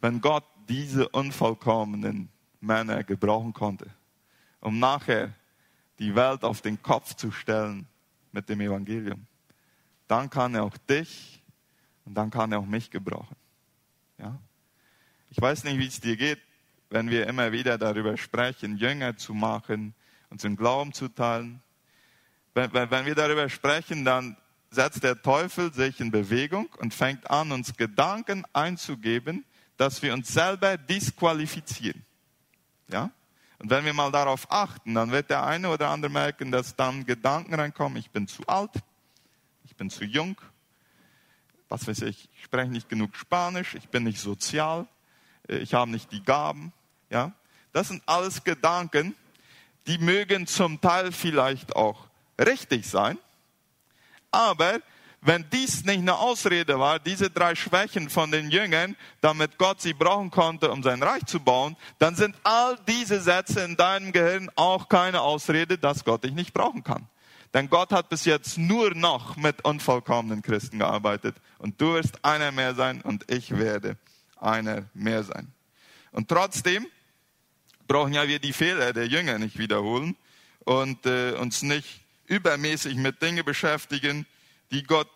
Wenn 0.00 0.20
Gott 0.20 0.44
diese 0.68 1.08
unvollkommenen 1.08 2.28
Männer 2.60 3.04
gebrauchen 3.04 3.52
konnte, 3.52 3.86
um 4.60 4.78
nachher 4.78 5.32
die 6.02 6.16
Welt 6.16 6.42
auf 6.42 6.60
den 6.62 6.82
Kopf 6.82 7.14
zu 7.14 7.30
stellen 7.30 7.86
mit 8.32 8.48
dem 8.48 8.60
Evangelium, 8.60 9.24
dann 10.08 10.28
kann 10.28 10.54
er 10.56 10.64
auch 10.64 10.76
dich 10.76 11.40
und 12.04 12.14
dann 12.14 12.28
kann 12.28 12.50
er 12.50 12.58
auch 12.58 12.66
mich 12.66 12.90
gebrauchen. 12.90 13.36
Ja? 14.18 14.36
Ich 15.30 15.40
weiß 15.40 15.62
nicht, 15.62 15.78
wie 15.78 15.86
es 15.86 16.00
dir 16.00 16.16
geht, 16.16 16.40
wenn 16.90 17.08
wir 17.08 17.28
immer 17.28 17.52
wieder 17.52 17.78
darüber 17.78 18.16
sprechen, 18.16 18.76
Jünger 18.76 19.16
zu 19.16 19.32
machen, 19.32 19.94
unseren 20.28 20.56
Glauben 20.56 20.92
zu 20.92 21.08
teilen. 21.08 21.62
Wenn, 22.52 22.72
wenn, 22.72 22.90
wenn 22.90 23.06
wir 23.06 23.14
darüber 23.14 23.48
sprechen, 23.48 24.04
dann 24.04 24.36
setzt 24.70 25.04
der 25.04 25.22
Teufel 25.22 25.72
sich 25.72 26.00
in 26.00 26.10
Bewegung 26.10 26.68
und 26.78 26.92
fängt 26.92 27.30
an, 27.30 27.52
uns 27.52 27.76
Gedanken 27.76 28.44
einzugeben, 28.52 29.44
dass 29.76 30.02
wir 30.02 30.12
uns 30.14 30.32
selber 30.32 30.76
disqualifizieren. 30.76 32.04
Ja? 32.88 33.12
Und 33.62 33.70
wenn 33.70 33.84
wir 33.84 33.94
mal 33.94 34.10
darauf 34.10 34.50
achten, 34.50 34.94
dann 34.94 35.12
wird 35.12 35.30
der 35.30 35.44
eine 35.44 35.68
oder 35.68 35.88
andere 35.90 36.10
merken, 36.10 36.50
dass 36.50 36.74
dann 36.74 37.06
Gedanken 37.06 37.54
reinkommen, 37.54 37.96
ich 37.96 38.10
bin 38.10 38.26
zu 38.26 38.44
alt, 38.48 38.72
ich 39.64 39.76
bin 39.76 39.88
zu 39.88 40.04
jung, 40.04 40.36
was 41.68 41.86
weiß 41.86 42.02
ich, 42.02 42.28
ich 42.34 42.42
spreche 42.42 42.72
nicht 42.72 42.88
genug 42.88 43.14
Spanisch, 43.14 43.76
ich 43.76 43.88
bin 43.88 44.02
nicht 44.02 44.18
sozial, 44.18 44.88
äh, 45.48 45.58
ich 45.58 45.74
habe 45.74 45.92
nicht 45.92 46.10
die 46.10 46.24
Gaben. 46.24 46.72
Ja? 47.08 47.30
Das 47.72 47.86
sind 47.86 48.02
alles 48.04 48.42
Gedanken, 48.42 49.14
die 49.86 49.98
mögen 49.98 50.48
zum 50.48 50.80
Teil 50.80 51.12
vielleicht 51.12 51.76
auch 51.76 52.08
richtig 52.40 52.88
sein, 52.88 53.16
aber 54.32 54.80
wenn 55.24 55.46
dies 55.52 55.84
nicht 55.84 56.00
eine 56.00 56.16
Ausrede 56.18 56.80
war, 56.80 56.98
diese 56.98 57.30
drei 57.30 57.54
Schwächen 57.54 58.10
von 58.10 58.32
den 58.32 58.50
Jüngern, 58.50 58.96
damit 59.20 59.56
Gott 59.56 59.80
sie 59.80 59.94
brauchen 59.94 60.32
konnte, 60.32 60.70
um 60.72 60.82
sein 60.82 61.00
Reich 61.00 61.24
zu 61.26 61.38
bauen, 61.38 61.76
dann 62.00 62.16
sind 62.16 62.34
all 62.42 62.76
diese 62.88 63.20
Sätze 63.20 63.60
in 63.60 63.76
deinem 63.76 64.10
Gehirn 64.10 64.50
auch 64.56 64.88
keine 64.88 65.20
Ausrede, 65.20 65.78
dass 65.78 66.04
Gott 66.04 66.24
dich 66.24 66.32
nicht 66.32 66.52
brauchen 66.52 66.82
kann. 66.82 67.06
Denn 67.54 67.70
Gott 67.70 67.92
hat 67.92 68.08
bis 68.08 68.24
jetzt 68.24 68.58
nur 68.58 68.94
noch 68.94 69.36
mit 69.36 69.64
unvollkommenen 69.64 70.42
Christen 70.42 70.80
gearbeitet. 70.80 71.36
Und 71.58 71.80
du 71.80 71.94
wirst 71.94 72.24
einer 72.24 72.50
mehr 72.50 72.74
sein 72.74 73.00
und 73.00 73.30
ich 73.30 73.56
werde 73.56 73.96
einer 74.40 74.86
mehr 74.92 75.22
sein. 75.22 75.52
Und 76.10 76.28
trotzdem 76.28 76.86
brauchen 77.86 78.12
ja 78.12 78.26
wir 78.26 78.40
die 78.40 78.52
Fehler 78.52 78.92
der 78.92 79.06
Jünger 79.06 79.38
nicht 79.38 79.56
wiederholen 79.56 80.16
und 80.64 81.06
äh, 81.06 81.32
uns 81.32 81.62
nicht 81.62 82.00
übermäßig 82.26 82.96
mit 82.96 83.22
Dingen 83.22 83.44
beschäftigen, 83.44 84.26
die 84.72 84.82
Gott 84.82 85.08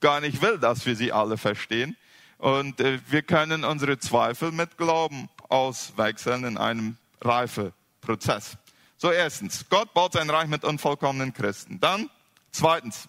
gar 0.00 0.20
nicht 0.20 0.42
will, 0.42 0.58
dass 0.58 0.84
wir 0.84 0.96
sie 0.96 1.12
alle 1.12 1.38
verstehen. 1.38 1.96
Und 2.38 2.80
äh, 2.80 2.98
wir 3.08 3.22
können 3.22 3.64
unsere 3.64 3.98
Zweifel 3.98 4.50
mit 4.50 4.76
Glauben 4.76 5.30
auswechseln 5.48 6.44
in 6.44 6.58
einem 6.58 6.98
Reifeprozess. 7.20 8.58
So 8.96 9.10
erstens, 9.12 9.64
Gott 9.70 9.94
baut 9.94 10.14
sein 10.14 10.28
Reich 10.28 10.48
mit 10.48 10.64
unvollkommenen 10.64 11.32
Christen. 11.32 11.78
Dann 11.78 12.10
zweitens, 12.50 13.08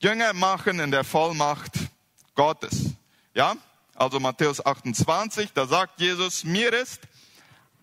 Jünger 0.00 0.32
machen 0.32 0.80
in 0.80 0.90
der 0.90 1.04
Vollmacht 1.04 1.72
Gottes. 2.34 2.92
Ja, 3.34 3.56
also 3.94 4.20
Matthäus 4.20 4.64
28, 4.64 5.52
da 5.52 5.66
sagt 5.66 6.00
Jesus, 6.00 6.44
mir 6.44 6.72
ist 6.72 7.00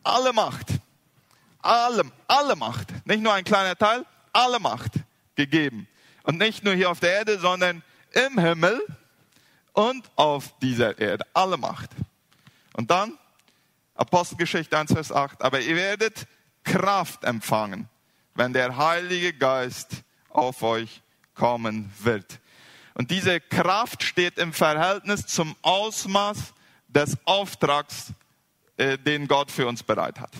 alle 0.03 0.33
Macht, 0.33 0.67
alle, 1.59 2.03
alle 2.27 2.55
Macht, 2.55 2.87
nicht 3.05 3.21
nur 3.21 3.33
ein 3.33 3.43
kleiner 3.43 3.77
Teil, 3.77 4.05
alle 4.33 4.59
Macht 4.59 4.91
gegeben 5.35 5.87
und 6.25 6.37
nicht 6.37 6.63
nur 6.63 6.73
hier 6.73 6.89
auf 6.89 6.99
der 6.99 7.13
Erde, 7.13 7.39
sondern 7.39 7.83
im 8.11 8.39
Himmel 8.39 8.81
und 9.73 10.09
auf 10.15 10.57
dieser 10.59 10.97
Erde. 10.97 11.25
Alle 11.33 11.57
Macht. 11.57 11.89
Und 12.73 12.91
dann, 12.91 13.17
Apostelgeschichte 13.95 14.77
1, 14.77 14.93
Vers 14.93 15.11
8, 15.11 15.41
aber 15.41 15.61
ihr 15.61 15.75
werdet 15.75 16.27
Kraft 16.63 17.23
empfangen, 17.23 17.87
wenn 18.33 18.53
der 18.53 18.75
Heilige 18.75 19.33
Geist 19.33 20.03
auf 20.29 20.63
euch 20.63 21.01
kommen 21.33 21.93
wird. 21.99 22.39
Und 22.95 23.11
diese 23.11 23.39
Kraft 23.39 24.03
steht 24.03 24.37
im 24.37 24.53
Verhältnis 24.53 25.27
zum 25.27 25.55
Ausmaß 25.61 26.37
des 26.87 27.17
Auftrags, 27.25 28.13
äh, 28.77 28.97
den 28.97 29.27
Gott 29.27 29.51
für 29.51 29.67
uns 29.67 29.83
bereit 29.83 30.19
hat. 30.19 30.31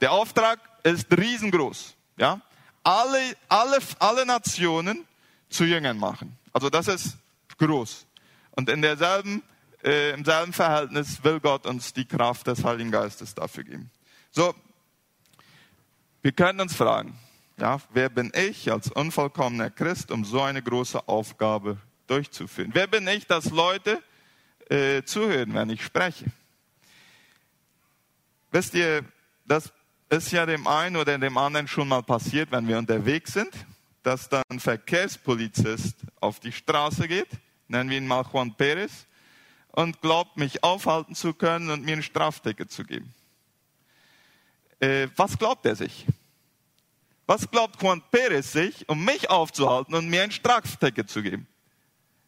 Der 0.00 0.12
Auftrag 0.12 0.58
ist 0.82 1.06
riesengroß. 1.16 1.94
Ja? 2.16 2.40
Alle, 2.82 3.36
alle, 3.48 3.78
alle 4.00 4.26
Nationen 4.26 5.06
zu 5.54 5.64
Jüngern 5.64 5.98
machen. 5.98 6.36
Also 6.52 6.68
das 6.68 6.88
ist 6.88 7.16
groß. 7.58 8.06
Und 8.52 8.68
in 8.68 8.82
derselben, 8.82 9.42
äh, 9.82 10.12
im 10.12 10.24
selben 10.24 10.52
Verhältnis 10.52 11.22
will 11.22 11.40
Gott 11.40 11.66
uns 11.66 11.92
die 11.92 12.04
Kraft 12.04 12.46
des 12.46 12.64
Heiligen 12.64 12.90
Geistes 12.90 13.34
dafür 13.34 13.64
geben. 13.64 13.90
So, 14.30 14.54
wir 16.22 16.32
können 16.32 16.60
uns 16.60 16.74
fragen, 16.74 17.18
ja, 17.56 17.78
wer 17.92 18.08
bin 18.08 18.32
ich 18.34 18.70
als 18.70 18.90
unvollkommener 18.90 19.70
Christ, 19.70 20.10
um 20.10 20.24
so 20.24 20.42
eine 20.42 20.62
große 20.62 21.08
Aufgabe 21.08 21.78
durchzuführen? 22.06 22.70
Wer 22.74 22.86
bin 22.86 23.06
ich, 23.06 23.26
dass 23.26 23.50
Leute 23.50 24.02
äh, 24.68 25.02
zuhören, 25.04 25.54
wenn 25.54 25.70
ich 25.70 25.84
spreche? 25.84 26.26
Wisst 28.50 28.74
ihr, 28.74 29.04
das 29.44 29.72
ist 30.08 30.32
ja 30.32 30.46
dem 30.46 30.66
einen 30.66 30.96
oder 30.96 31.18
dem 31.18 31.36
anderen 31.38 31.68
schon 31.68 31.88
mal 31.88 32.02
passiert, 32.02 32.50
wenn 32.50 32.66
wir 32.68 32.78
unterwegs 32.78 33.32
sind 33.32 33.52
dass 34.04 34.28
dann 34.28 34.42
ein 34.50 34.60
Verkehrspolizist 34.60 35.96
auf 36.20 36.38
die 36.38 36.52
Straße 36.52 37.08
geht, 37.08 37.28
nennen 37.68 37.90
wir 37.90 37.98
ihn 37.98 38.06
mal 38.06 38.24
Juan 38.32 38.54
Perez, 38.54 39.06
und 39.72 40.00
glaubt, 40.00 40.36
mich 40.36 40.62
aufhalten 40.62 41.16
zu 41.16 41.34
können 41.34 41.70
und 41.70 41.84
mir 41.84 41.96
ein 41.96 42.02
Strafticket 42.02 42.70
zu 42.70 42.84
geben. 42.84 43.12
Äh, 44.78 45.08
was 45.16 45.36
glaubt 45.36 45.66
er 45.66 45.74
sich? 45.74 46.06
Was 47.26 47.50
glaubt 47.50 47.82
Juan 47.82 48.02
Perez 48.10 48.52
sich, 48.52 48.88
um 48.88 49.04
mich 49.04 49.30
aufzuhalten 49.30 49.94
und 49.94 50.08
mir 50.08 50.22
ein 50.22 50.30
Strafticket 50.30 51.10
zu 51.10 51.22
geben? 51.22 51.48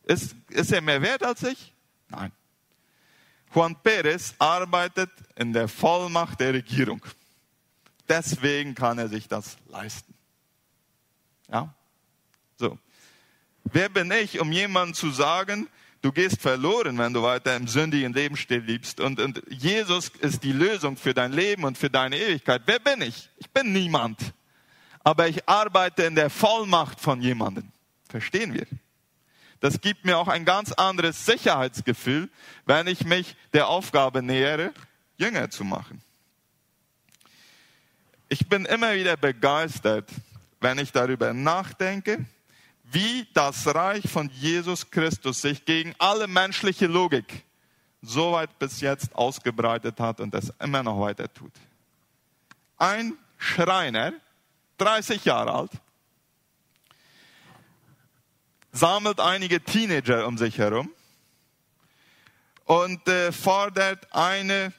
Ist, 0.04 0.34
ist 0.48 0.72
er 0.72 0.80
mehr 0.80 1.02
wert 1.02 1.22
als 1.22 1.42
ich? 1.42 1.72
Nein. 2.08 2.32
Juan 3.54 3.76
Perez 3.82 4.34
arbeitet 4.38 5.10
in 5.36 5.52
der 5.52 5.68
Vollmacht 5.68 6.40
der 6.40 6.54
Regierung. 6.54 7.04
Deswegen 8.08 8.74
kann 8.74 8.98
er 8.98 9.08
sich 9.08 9.28
das 9.28 9.56
leisten. 9.68 10.05
Ja? 11.50 11.74
So. 12.58 12.78
Wer 13.64 13.88
bin 13.88 14.10
ich, 14.10 14.40
um 14.40 14.52
jemandem 14.52 14.94
zu 14.94 15.10
sagen, 15.10 15.68
du 16.02 16.12
gehst 16.12 16.40
verloren, 16.40 16.98
wenn 16.98 17.12
du 17.12 17.22
weiter 17.22 17.56
im 17.56 17.66
sündigen 17.66 18.12
Leben 18.12 18.36
lebst 18.48 19.00
und, 19.00 19.20
und 19.20 19.42
Jesus 19.48 20.08
ist 20.20 20.44
die 20.44 20.52
Lösung 20.52 20.96
für 20.96 21.14
dein 21.14 21.32
Leben 21.32 21.64
und 21.64 21.76
für 21.76 21.90
deine 21.90 22.16
Ewigkeit. 22.16 22.62
Wer 22.66 22.78
bin 22.78 23.02
ich? 23.02 23.28
Ich 23.38 23.50
bin 23.50 23.72
niemand. 23.72 24.20
Aber 25.02 25.28
ich 25.28 25.48
arbeite 25.48 26.04
in 26.04 26.14
der 26.14 26.30
Vollmacht 26.30 27.00
von 27.00 27.20
jemandem. 27.20 27.70
Verstehen 28.08 28.54
wir? 28.54 28.66
Das 29.60 29.80
gibt 29.80 30.04
mir 30.04 30.18
auch 30.18 30.28
ein 30.28 30.44
ganz 30.44 30.72
anderes 30.72 31.26
Sicherheitsgefühl, 31.26 32.28
wenn 32.66 32.86
ich 32.86 33.04
mich 33.04 33.36
der 33.52 33.68
Aufgabe 33.68 34.22
nähere, 34.22 34.72
Jünger 35.16 35.50
zu 35.50 35.64
machen. 35.64 36.02
Ich 38.28 38.48
bin 38.48 38.64
immer 38.64 38.94
wieder 38.94 39.16
begeistert, 39.16 40.10
wenn 40.60 40.78
ich 40.78 40.92
darüber 40.92 41.32
nachdenke, 41.32 42.24
wie 42.84 43.26
das 43.34 43.66
Reich 43.74 44.08
von 44.08 44.30
Jesus 44.30 44.90
Christus 44.90 45.42
sich 45.42 45.64
gegen 45.64 45.94
alle 45.98 46.26
menschliche 46.26 46.86
Logik 46.86 47.44
so 48.02 48.32
weit 48.32 48.58
bis 48.58 48.80
jetzt 48.80 49.14
ausgebreitet 49.14 49.98
hat 49.98 50.20
und 50.20 50.34
es 50.34 50.52
immer 50.60 50.82
noch 50.82 51.00
weiter 51.00 51.32
tut. 51.32 51.52
Ein 52.76 53.14
Schreiner, 53.38 54.12
30 54.78 55.24
Jahre 55.24 55.52
alt, 55.52 55.70
sammelt 58.70 59.20
einige 59.20 59.60
Teenager 59.60 60.26
um 60.26 60.38
sich 60.38 60.58
herum 60.58 60.90
und 62.66 63.08
äh, 63.08 63.32
fordert 63.32 64.12
eine 64.14 64.72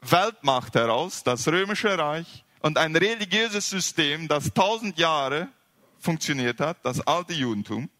Weltmacht 0.00 0.74
heraus, 0.74 1.22
das 1.22 1.46
römische 1.46 1.96
Reich, 1.96 2.41
und 2.62 2.78
ein 2.78 2.96
religiöses 2.96 3.68
System, 3.68 4.28
das 4.28 4.54
tausend 4.54 4.98
Jahre 4.98 5.48
funktioniert 5.98 6.60
hat, 6.60 6.78
das 6.84 7.00
alte 7.06 7.34
Judentum. 7.34 7.90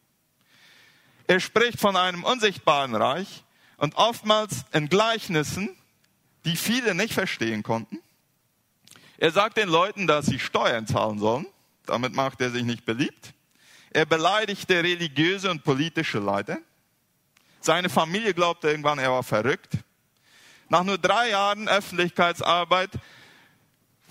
Er 1.26 1.40
spricht 1.40 1.80
von 1.80 1.96
einem 1.96 2.24
unsichtbaren 2.24 2.94
Reich 2.94 3.44
und 3.76 3.96
oftmals 3.96 4.64
in 4.72 4.88
Gleichnissen, 4.88 5.76
die 6.44 6.56
viele 6.56 6.94
nicht 6.94 7.12
verstehen 7.12 7.62
konnten. 7.62 7.98
Er 9.18 9.30
sagt 9.30 9.56
den 9.56 9.68
Leuten, 9.68 10.06
dass 10.06 10.26
sie 10.26 10.38
Steuern 10.38 10.86
zahlen 10.86 11.18
sollen. 11.18 11.46
Damit 11.86 12.14
macht 12.14 12.40
er 12.40 12.50
sich 12.50 12.64
nicht 12.64 12.84
beliebt. 12.84 13.34
Er 13.90 14.06
beleidigte 14.06 14.82
religiöse 14.82 15.50
und 15.50 15.64
politische 15.64 16.18
Leiter. 16.18 16.58
Seine 17.60 17.88
Familie 17.88 18.34
glaubte 18.34 18.68
irgendwann, 18.68 18.98
er 18.98 19.12
war 19.12 19.22
verrückt. 19.22 19.72
Nach 20.68 20.82
nur 20.82 20.98
drei 20.98 21.30
Jahren 21.30 21.68
Öffentlichkeitsarbeit 21.68 22.90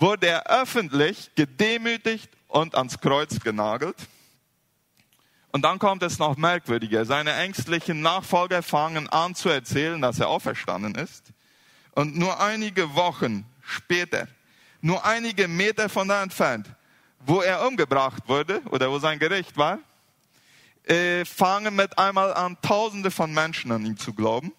wurde 0.02 0.26
er 0.26 0.46
öffentlich 0.46 1.30
gedemütigt 1.36 2.28
und 2.48 2.74
ans 2.74 3.00
Kreuz 3.00 3.38
genagelt. 3.40 3.96
Und 5.52 5.62
dann 5.62 5.78
kommt 5.78 6.02
es 6.02 6.18
noch 6.18 6.36
merkwürdiger. 6.36 7.04
Seine 7.04 7.32
ängstlichen 7.34 8.00
Nachfolger 8.00 8.62
fangen 8.62 9.08
an 9.08 9.34
zu 9.34 9.48
erzählen, 9.48 10.02
dass 10.02 10.18
er 10.18 10.28
auferstanden 10.28 10.96
ist. 10.96 11.32
Und 11.92 12.16
nur 12.18 12.40
einige 12.40 12.94
Wochen 12.94 13.46
später, 13.62 14.26
nur 14.80 15.04
einige 15.04 15.46
Meter 15.46 15.88
von 15.88 16.08
da 16.08 16.22
entfernt, 16.22 16.68
wo 17.20 17.40
er 17.40 17.64
umgebracht 17.66 18.24
wurde 18.26 18.60
oder 18.70 18.90
wo 18.90 18.98
sein 18.98 19.20
Gericht 19.20 19.56
war, 19.56 19.78
äh, 20.84 21.24
fangen 21.24 21.76
mit 21.76 21.96
einmal 21.96 22.34
an, 22.34 22.56
Tausende 22.60 23.12
von 23.12 23.32
Menschen 23.32 23.70
an 23.70 23.86
ihn 23.86 23.96
zu 23.96 24.14
glauben. 24.14 24.52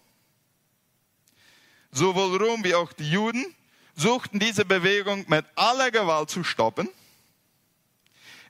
Sowohl 1.90 2.42
Rom 2.42 2.64
wie 2.64 2.74
auch 2.74 2.92
die 2.94 3.10
Juden 3.10 3.44
suchten 3.96 4.38
diese 4.38 4.64
Bewegung 4.64 5.24
mit 5.28 5.44
aller 5.56 5.90
Gewalt 5.90 6.30
zu 6.30 6.44
stoppen. 6.44 6.88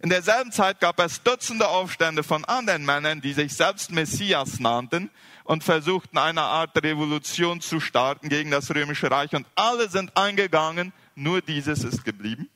In 0.00 0.10
derselben 0.10 0.52
Zeit 0.52 0.80
gab 0.80 1.00
es 1.00 1.22
Dutzende 1.22 1.68
Aufstände 1.68 2.22
von 2.22 2.44
anderen 2.44 2.84
Männern, 2.84 3.20
die 3.20 3.32
sich 3.32 3.54
selbst 3.54 3.90
Messias 3.90 4.60
nannten 4.60 5.10
und 5.44 5.64
versuchten 5.64 6.18
eine 6.18 6.42
Art 6.42 6.76
Revolution 6.82 7.60
zu 7.60 7.80
starten 7.80 8.28
gegen 8.28 8.50
das 8.50 8.70
römische 8.70 9.10
Reich. 9.10 9.34
Und 9.34 9.46
alle 9.54 9.88
sind 9.88 10.16
eingegangen, 10.16 10.92
nur 11.14 11.40
dieses 11.40 11.84
ist 11.84 12.04
geblieben. 12.04 12.50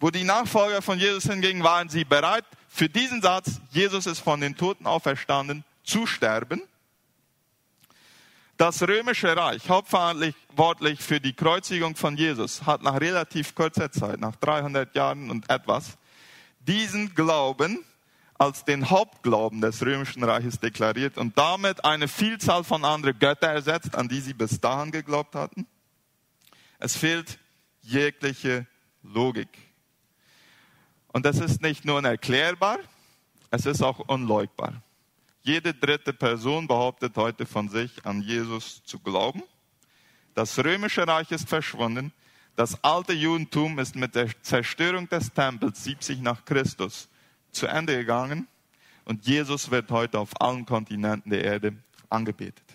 Wo 0.00 0.10
die 0.10 0.24
Nachfolger 0.24 0.82
von 0.82 0.98
Jesus 0.98 1.24
hingingen, 1.24 1.62
waren 1.62 1.88
sie 1.88 2.04
bereit, 2.04 2.44
für 2.68 2.88
diesen 2.88 3.22
Satz, 3.22 3.60
Jesus 3.70 4.06
ist 4.06 4.20
von 4.20 4.40
den 4.40 4.56
Toten 4.56 4.86
auferstanden, 4.86 5.64
zu 5.82 6.06
sterben. 6.06 6.62
Das 8.58 8.82
römische 8.82 9.36
Reich, 9.36 9.68
hauptverantwortlich 9.68 11.00
für 11.00 11.20
die 11.20 11.32
Kreuzigung 11.32 11.94
von 11.94 12.16
Jesus, 12.16 12.66
hat 12.66 12.82
nach 12.82 13.00
relativ 13.00 13.54
kurzer 13.54 13.92
Zeit, 13.92 14.18
nach 14.18 14.34
300 14.34 14.96
Jahren 14.96 15.30
und 15.30 15.48
etwas, 15.48 15.96
diesen 16.58 17.14
Glauben 17.14 17.84
als 18.36 18.64
den 18.64 18.90
Hauptglauben 18.90 19.60
des 19.60 19.80
römischen 19.82 20.24
Reiches 20.24 20.58
deklariert 20.58 21.18
und 21.18 21.38
damit 21.38 21.84
eine 21.84 22.08
Vielzahl 22.08 22.64
von 22.64 22.84
anderen 22.84 23.16
Göttern 23.20 23.54
ersetzt, 23.54 23.94
an 23.94 24.08
die 24.08 24.20
sie 24.20 24.34
bis 24.34 24.60
dahin 24.60 24.90
geglaubt 24.90 25.36
hatten. 25.36 25.64
Es 26.80 26.96
fehlt 26.96 27.38
jegliche 27.82 28.66
Logik. 29.04 29.50
Und 31.12 31.24
das 31.24 31.38
ist 31.38 31.62
nicht 31.62 31.84
nur 31.84 31.98
unerklärbar, 31.98 32.78
es 33.52 33.66
ist 33.66 33.84
auch 33.84 34.00
unleugbar. 34.00 34.82
Jede 35.48 35.72
dritte 35.72 36.12
Person 36.12 36.68
behauptet 36.68 37.16
heute 37.16 37.46
von 37.46 37.70
sich, 37.70 38.04
an 38.04 38.20
Jesus 38.20 38.82
zu 38.84 38.98
glauben. 38.98 39.42
Das 40.34 40.58
römische 40.58 41.08
Reich 41.08 41.30
ist 41.30 41.48
verschwunden. 41.48 42.12
Das 42.54 42.84
alte 42.84 43.14
Judentum 43.14 43.78
ist 43.78 43.96
mit 43.96 44.14
der 44.14 44.28
Zerstörung 44.42 45.08
des 45.08 45.32
Tempels 45.32 45.82
70 45.84 46.20
nach 46.20 46.44
Christus 46.44 47.08
zu 47.50 47.66
Ende 47.66 47.96
gegangen. 47.96 48.46
Und 49.06 49.24
Jesus 49.24 49.70
wird 49.70 49.90
heute 49.90 50.18
auf 50.18 50.38
allen 50.38 50.66
Kontinenten 50.66 51.30
der 51.30 51.42
Erde 51.42 51.72
angebetet. 52.10 52.66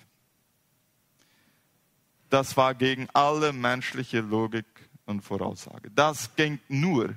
Das 2.32 2.58
war 2.58 2.74
gegen 2.74 3.08
alle 3.14 3.54
menschliche 3.54 4.22
Logik 4.22 4.66
und 5.06 5.22
Voraussage. 5.22 5.92
Das 5.94 6.36
ging 6.36 6.60
nur 6.70 7.14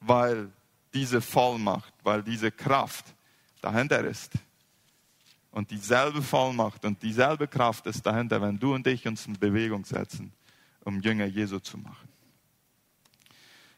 weil 0.00 0.50
diese 0.94 1.20
Vollmacht, 1.20 1.92
weil 2.02 2.22
diese 2.22 2.50
Kraft 2.50 3.04
dahinter 3.60 4.02
ist. 4.02 4.32
Und 5.56 5.70
dieselbe 5.70 6.20
Vollmacht 6.20 6.84
und 6.84 7.02
dieselbe 7.02 7.48
Kraft 7.48 7.86
ist 7.86 8.04
dahinter, 8.04 8.42
wenn 8.42 8.58
du 8.58 8.74
und 8.74 8.86
ich 8.86 9.08
uns 9.08 9.24
in 9.24 9.38
Bewegung 9.38 9.86
setzen, 9.86 10.30
um 10.84 11.00
Jünger 11.00 11.24
Jesu 11.24 11.60
zu 11.60 11.78
machen. 11.78 12.10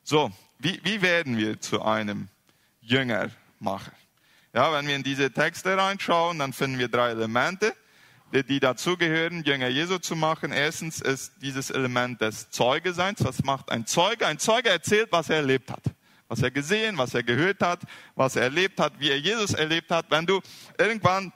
So, 0.02 0.32
wie, 0.58 0.80
wie 0.82 1.00
werden 1.02 1.36
wir 1.36 1.60
zu 1.60 1.80
einem 1.80 2.26
Jüngermacher? 2.80 3.92
Ja, 4.52 4.72
wenn 4.72 4.88
wir 4.88 4.96
in 4.96 5.04
diese 5.04 5.32
Texte 5.32 5.76
reinschauen, 5.76 6.40
dann 6.40 6.52
finden 6.52 6.80
wir 6.80 6.88
drei 6.88 7.10
Elemente, 7.10 7.72
die, 8.34 8.42
die 8.42 8.58
dazugehören, 8.58 9.44
Jünger 9.44 9.68
Jesu 9.68 9.98
zu 9.98 10.16
machen. 10.16 10.50
Erstens 10.50 11.00
ist 11.00 11.34
dieses 11.42 11.70
Element 11.70 12.20
des 12.20 12.50
Zeugeseins. 12.50 13.22
Was 13.22 13.44
macht 13.44 13.70
ein 13.70 13.86
Zeuge? 13.86 14.26
Ein 14.26 14.40
Zeuge 14.40 14.68
erzählt, 14.68 15.12
was 15.12 15.30
er 15.30 15.36
erlebt 15.36 15.70
hat 15.70 15.84
was 16.28 16.42
er 16.42 16.50
gesehen, 16.50 16.98
was 16.98 17.14
er 17.14 17.22
gehört 17.22 17.62
hat, 17.62 17.80
was 18.14 18.36
er 18.36 18.42
erlebt 18.42 18.78
hat, 18.78 18.92
wie 19.00 19.10
er 19.10 19.18
Jesus 19.18 19.54
erlebt 19.54 19.90
hat. 19.90 20.10
Wenn 20.10 20.26
du 20.26 20.42
irgendwann 20.76 21.32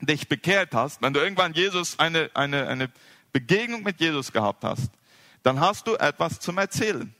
dich 0.00 0.28
bekehrt 0.28 0.74
hast, 0.74 1.02
wenn 1.02 1.12
du 1.12 1.20
irgendwann 1.20 1.54
Jesus 1.54 1.98
eine, 1.98 2.30
eine, 2.34 2.68
eine 2.68 2.90
Begegnung 3.32 3.82
mit 3.82 4.00
Jesus 4.00 4.32
gehabt 4.32 4.64
hast, 4.64 4.90
dann 5.42 5.60
hast 5.60 5.86
du 5.86 5.94
etwas 5.94 6.40
zum 6.40 6.58
Erzählen. 6.58 7.14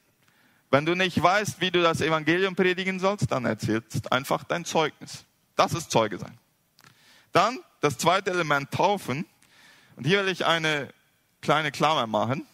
Wenn 0.71 0.85
du 0.85 0.95
nicht 0.95 1.23
weißt, 1.23 1.61
wie 1.61 1.71
du 1.71 1.83
das 1.83 2.01
Evangelium 2.01 2.57
predigen 2.57 2.99
sollst, 2.99 3.31
dann 3.31 3.45
erzählst 3.45 4.12
einfach 4.12 4.45
dein 4.45 4.65
Zeugnis. 4.65 5.25
Das 5.55 5.73
ist 5.73 5.91
Zeuge 5.91 6.19
sein. 6.19 6.37
Dann 7.33 7.59
das 7.81 7.99
zweite 7.99 8.31
Element 8.31 8.71
Taufen. 8.71 9.27
Und 9.97 10.07
hier 10.07 10.25
will 10.25 10.33
ich 10.33 10.45
eine 10.45 10.93
kleine 11.41 11.71
Klammer 11.71 12.07
machen. 12.07 12.47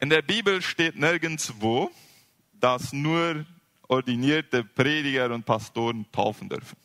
In 0.00 0.10
der 0.10 0.22
Bibel 0.22 0.62
steht 0.62 0.96
nirgends 0.96 1.54
wo, 1.58 1.90
dass 2.60 2.92
nur 2.92 3.44
ordinierte 3.88 4.62
Prediger 4.62 5.32
und 5.34 5.44
Pastoren 5.44 6.06
taufen 6.12 6.48
dürfen. 6.48 6.76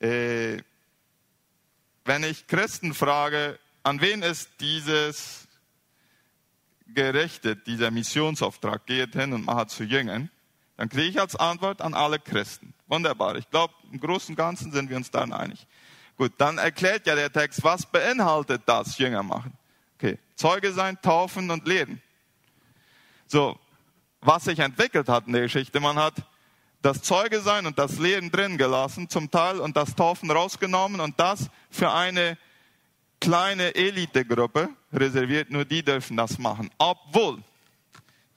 Äh, 0.00 0.58
wenn 2.04 2.22
ich 2.22 2.46
Christen 2.46 2.94
frage, 2.94 3.58
an 3.82 4.00
wen 4.00 4.22
ist 4.22 4.50
dieses 4.60 5.46
gerichtet, 6.86 7.66
dieser 7.66 7.90
Missionsauftrag, 7.90 8.86
geht 8.86 9.14
hin 9.14 9.32
und 9.32 9.44
macht 9.44 9.70
zu 9.70 9.84
Jüngern, 9.84 10.30
dann 10.76 10.88
kriege 10.88 11.08
ich 11.08 11.20
als 11.20 11.34
Antwort 11.36 11.80
an 11.80 11.94
alle 11.94 12.18
Christen. 12.18 12.74
Wunderbar. 12.86 13.36
Ich 13.36 13.48
glaube, 13.50 13.74
im 13.90 13.98
Großen 13.98 14.32
und 14.32 14.36
Ganzen 14.36 14.72
sind 14.72 14.90
wir 14.90 14.96
uns 14.96 15.10
dann 15.10 15.32
einig. 15.32 15.66
Gut, 16.16 16.32
dann 16.38 16.58
erklärt 16.58 17.06
ja 17.06 17.14
der 17.14 17.32
Text, 17.32 17.62
was 17.64 17.84
beinhaltet 17.86 18.62
das 18.66 18.96
Jünger 18.98 19.22
machen? 19.22 19.52
Okay, 19.96 20.18
Zeuge 20.34 20.72
sein, 20.72 21.00
taufen 21.00 21.50
und 21.50 21.66
lehren. 21.66 22.00
So, 23.26 23.58
was 24.20 24.44
sich 24.44 24.58
entwickelt 24.58 25.08
hat 25.08 25.26
in 25.26 25.32
der 25.32 25.42
Geschichte. 25.42 25.80
Man 25.80 25.96
hat 25.96 26.14
das 26.82 27.02
Zeuge 27.02 27.40
sein 27.40 27.66
und 27.66 27.78
das 27.78 27.98
Lehren 27.98 28.30
drin 28.30 28.58
gelassen 28.58 29.08
zum 29.08 29.30
Teil 29.30 29.60
und 29.60 29.76
das 29.76 29.94
Taufen 29.94 30.30
rausgenommen 30.30 31.00
und 31.00 31.18
das 31.18 31.48
für 31.70 31.90
eine 31.90 32.38
kleine 33.20 33.74
Elitegruppe 33.74 34.68
reserviert. 34.92 35.50
Nur 35.50 35.64
die 35.64 35.82
dürfen 35.82 36.16
das 36.16 36.38
machen. 36.38 36.70
Obwohl 36.78 37.42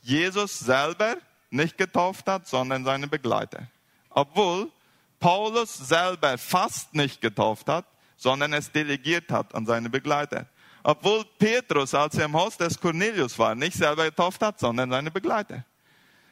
Jesus 0.01 0.59
selber 0.59 1.17
nicht 1.51 1.77
getauft 1.77 2.27
hat, 2.27 2.47
sondern 2.47 2.83
seine 2.85 3.07
Begleiter. 3.07 3.67
Obwohl 4.09 4.71
Paulus 5.19 5.75
selber 5.75 6.37
fast 6.37 6.93
nicht 6.93 7.21
getauft 7.21 7.67
hat, 7.67 7.85
sondern 8.15 8.53
es 8.53 8.71
delegiert 8.71 9.31
hat 9.31 9.53
an 9.53 9.65
seine 9.65 9.89
Begleiter. 9.89 10.47
Obwohl 10.83 11.25
Petrus, 11.37 11.93
als 11.93 12.15
er 12.15 12.25
im 12.25 12.33
Haus 12.33 12.57
des 12.57 12.79
Cornelius 12.79 13.37
war, 13.37 13.53
nicht 13.53 13.75
selber 13.75 14.05
getauft 14.05 14.41
hat, 14.41 14.59
sondern 14.59 14.89
seine 14.89 15.11
Begleiter. 15.11 15.63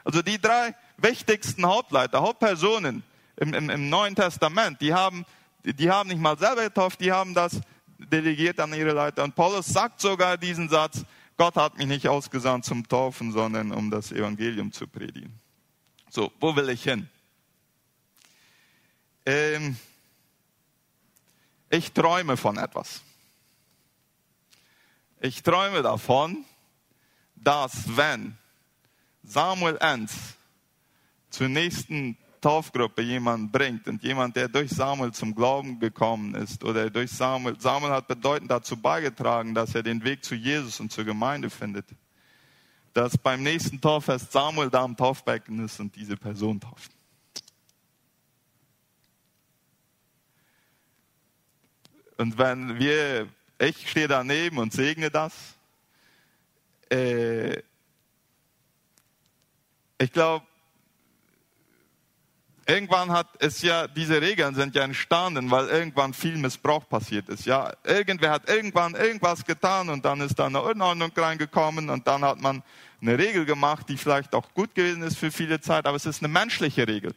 Also 0.03 0.21
die 0.21 0.39
drei 0.39 0.73
wichtigsten 0.97 1.65
Hauptleiter, 1.65 2.21
Hauptpersonen 2.21 3.03
im, 3.37 3.53
im, 3.53 3.69
im 3.69 3.89
Neuen 3.89 4.15
Testament, 4.15 4.81
die 4.81 4.93
haben, 4.93 5.25
die, 5.63 5.89
haben 5.89 6.09
nicht 6.09 6.19
mal 6.19 6.37
selber 6.37 6.63
getauft, 6.63 6.99
die 6.99 7.11
haben 7.11 7.33
das 7.33 7.61
delegiert 7.97 8.59
an 8.59 8.73
ihre 8.73 8.93
Leiter. 8.93 9.23
Und 9.23 9.35
Paulus 9.35 9.67
sagt 9.67 10.01
sogar 10.01 10.37
diesen 10.37 10.69
Satz, 10.69 11.03
Gott 11.37 11.55
hat 11.55 11.77
mich 11.77 11.87
nicht 11.87 12.07
ausgesandt 12.07 12.65
zum 12.65 12.87
Taufen, 12.87 13.31
sondern 13.31 13.71
um 13.71 13.91
das 13.91 14.11
Evangelium 14.11 14.71
zu 14.71 14.87
predigen. 14.87 15.39
So, 16.09 16.31
wo 16.39 16.55
will 16.55 16.69
ich 16.69 16.83
hin? 16.83 17.07
Ähm, 19.25 19.77
ich 21.69 21.91
träume 21.91 22.37
von 22.37 22.57
etwas. 22.57 23.01
Ich 25.19 25.43
träume 25.43 25.81
davon, 25.81 26.45
dass 27.35 27.95
wenn 27.95 28.37
Samuel 29.23 29.77
Enz 29.77 30.36
zur 31.29 31.49
nächsten 31.49 32.17
Taufgruppe 32.41 33.01
jemand 33.01 33.51
bringt 33.51 33.87
und 33.87 34.03
jemand, 34.03 34.35
der 34.35 34.47
durch 34.47 34.69
Samuel 34.69 35.11
zum 35.11 35.33
Glauben 35.33 35.79
gekommen 35.79 36.35
ist 36.35 36.63
oder 36.63 36.89
durch 36.89 37.11
Samuel, 37.11 37.59
Samuel 37.59 37.91
hat 37.91 38.07
bedeutend 38.07 38.51
dazu 38.51 38.77
beigetragen, 38.77 39.53
dass 39.53 39.73
er 39.73 39.83
den 39.83 40.03
Weg 40.03 40.23
zu 40.23 40.35
Jesus 40.35 40.79
und 40.79 40.91
zur 40.91 41.03
Gemeinde 41.03 41.49
findet, 41.49 41.85
dass 42.93 43.17
beim 43.17 43.43
nächsten 43.43 43.81
Tauffest 43.81 44.31
Samuel 44.31 44.69
da 44.69 44.83
am 44.83 44.95
Taufbecken 44.95 45.65
ist 45.65 45.79
und 45.79 45.95
diese 45.95 46.15
Person 46.15 46.59
tauft. 46.59 46.91
Und 52.17 52.37
wenn 52.37 52.79
wir, 52.79 53.27
ich 53.59 53.89
stehe 53.89 54.07
daneben 54.07 54.57
und 54.57 54.73
segne 54.73 55.11
das, 55.11 55.33
äh, 56.89 57.61
ich 59.99 60.11
glaube, 60.11 60.45
irgendwann 62.67 63.11
hat 63.11 63.27
es 63.39 63.61
ja, 63.61 63.87
diese 63.87 64.21
Regeln 64.21 64.53
sind 64.53 64.75
ja 64.75 64.83
entstanden, 64.83 65.49
weil 65.49 65.67
irgendwann 65.67 66.13
viel 66.13 66.37
Missbrauch 66.37 66.87
passiert 66.87 67.29
ist. 67.29 67.45
Ja, 67.45 67.73
irgendwer 67.83 68.31
hat 68.31 68.49
irgendwann 68.49 68.93
irgendwas 68.93 69.45
getan 69.45 69.89
und 69.89 70.03
dann 70.05 70.21
ist 70.21 70.37
da 70.37 70.47
eine 70.47 70.61
Unordnung 70.61 71.11
reingekommen 71.15 71.89
und 71.89 72.05
dann 72.05 72.23
hat 72.23 72.41
man 72.41 72.61
eine 73.01 73.17
Regel 73.17 73.45
gemacht, 73.45 73.87
die 73.89 73.97
vielleicht 73.97 74.35
auch 74.35 74.53
gut 74.53 74.75
gewesen 74.75 75.01
ist 75.03 75.17
für 75.17 75.31
viele 75.31 75.61
Zeit, 75.61 75.85
aber 75.85 75.95
es 75.95 76.05
ist 76.05 76.21
eine 76.21 76.31
menschliche 76.31 76.87
Regel. 76.87 77.15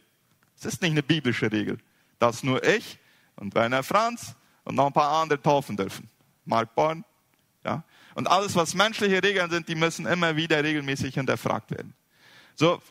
Es 0.57 0.65
ist 0.65 0.81
nicht 0.81 0.91
eine 0.91 1.03
biblische 1.03 1.51
Regel, 1.51 1.77
dass 2.19 2.43
nur 2.43 2.63
ich 2.63 2.97
und 3.35 3.53
Werner 3.53 3.83
Franz 3.83 4.35
und 4.63 4.75
noch 4.75 4.87
ein 4.87 4.93
paar 4.93 5.21
andere 5.21 5.41
taufen 5.41 5.75
dürfen. 5.75 6.09
Mark 6.45 6.73
Born, 6.75 7.03
ja. 7.65 7.83
Und 8.13 8.27
alles, 8.29 8.55
was 8.55 8.73
menschliche 8.73 9.23
Regeln 9.23 9.49
sind, 9.49 9.69
die 9.69 9.75
müssen 9.75 10.05
immer 10.05 10.35
wieder 10.35 10.63
regelmäßig 10.63 11.15
hinterfragt 11.15 11.71
werden. 11.71 11.93
So, 12.55 12.81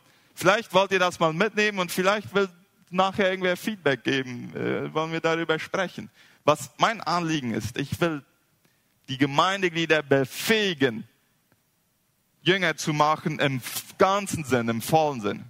vielleicht 0.41 0.73
wollt 0.73 0.91
ihr 0.91 0.99
das 0.99 1.21
mal 1.21 1.35
mitnehmen 1.35 1.79
und 1.79 1.93
vielleicht 1.93 2.35
will 2.35 2.49
nachher 2.89 3.31
irgendwer 3.31 3.57
Feedback 3.57 4.03
geben, 4.03 4.55
äh, 4.57 4.93
wollen 4.95 5.13
wir 5.13 5.21
darüber 5.21 5.59
sprechen. 5.59 6.11
Was 6.45 6.71
mein 6.79 7.01
Anliegen 7.03 7.53
ist, 7.53 7.79
ich 7.79 8.01
will 8.01 8.25
die 9.09 9.19
Gemeindeglieder 9.19 10.03
befähigen, 10.03 11.07
Jünger 12.43 12.77
zu 12.77 12.95
machen 12.95 13.39
im 13.39 13.61
ganzen 13.99 14.45
Sinn, 14.45 14.69
im 14.71 14.81
vollen 14.81 15.21
Sinn. 15.21 15.45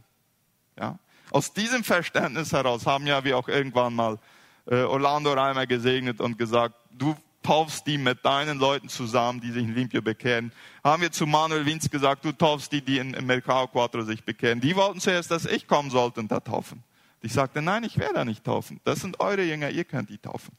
Ja? 0.76 0.98
Aus 1.31 1.53
diesem 1.53 1.85
Verständnis 1.85 2.53
heraus 2.53 2.85
haben 2.85 3.07
ja 3.07 3.22
wir 3.22 3.38
auch 3.38 3.46
irgendwann 3.46 3.94
mal 3.94 4.18
äh, 4.66 4.83
Orlando 4.83 5.33
Reimer 5.33 5.66
gesegnet 5.68 6.20
und 6.20 6.37
gesagt, 6.37 6.74
du 6.90 7.14
taufst 7.42 7.87
die 7.87 7.98
mit 7.98 8.24
deinen 8.24 8.59
Leuten 8.59 8.88
zusammen, 8.88 9.40
die 9.40 9.50
sich 9.50 9.64
in 9.64 9.74
Limpio 9.74 10.03
bekehren. 10.03 10.53
Haben 10.85 11.03
wir 11.03 11.12
zu 11.12 11.26
Manuel 11.26 11.64
Winz 11.66 11.88
gesagt, 11.90 12.24
du 12.24 12.33
taufst 12.33 12.72
die, 12.72 12.83
die 12.83 12.98
in, 12.98 13.14
in 13.14 13.26
Mercado 13.26 13.66
Quattro 13.68 14.03
sich 14.03 14.24
bekehren. 14.24 14.61
Die 14.61 14.76
wollten 14.76 15.00
zuerst, 15.00 15.31
dass 15.31 15.46
ich 15.46 15.66
kommen 15.66 15.90
sollte 15.90 16.20
und 16.20 16.31
da 16.31 16.40
taufen. 16.40 16.83
Ich 17.22 17.33
sagte, 17.33 17.62
nein, 17.62 17.85
ich 17.85 17.98
werde 17.98 18.14
da 18.14 18.24
nicht 18.24 18.44
taufen. 18.44 18.81
Das 18.85 19.00
sind 19.00 19.20
eure 19.20 19.42
Jünger, 19.42 19.70
ihr 19.70 19.85
könnt 19.85 20.11
die 20.11 20.18
taufen. 20.18 20.57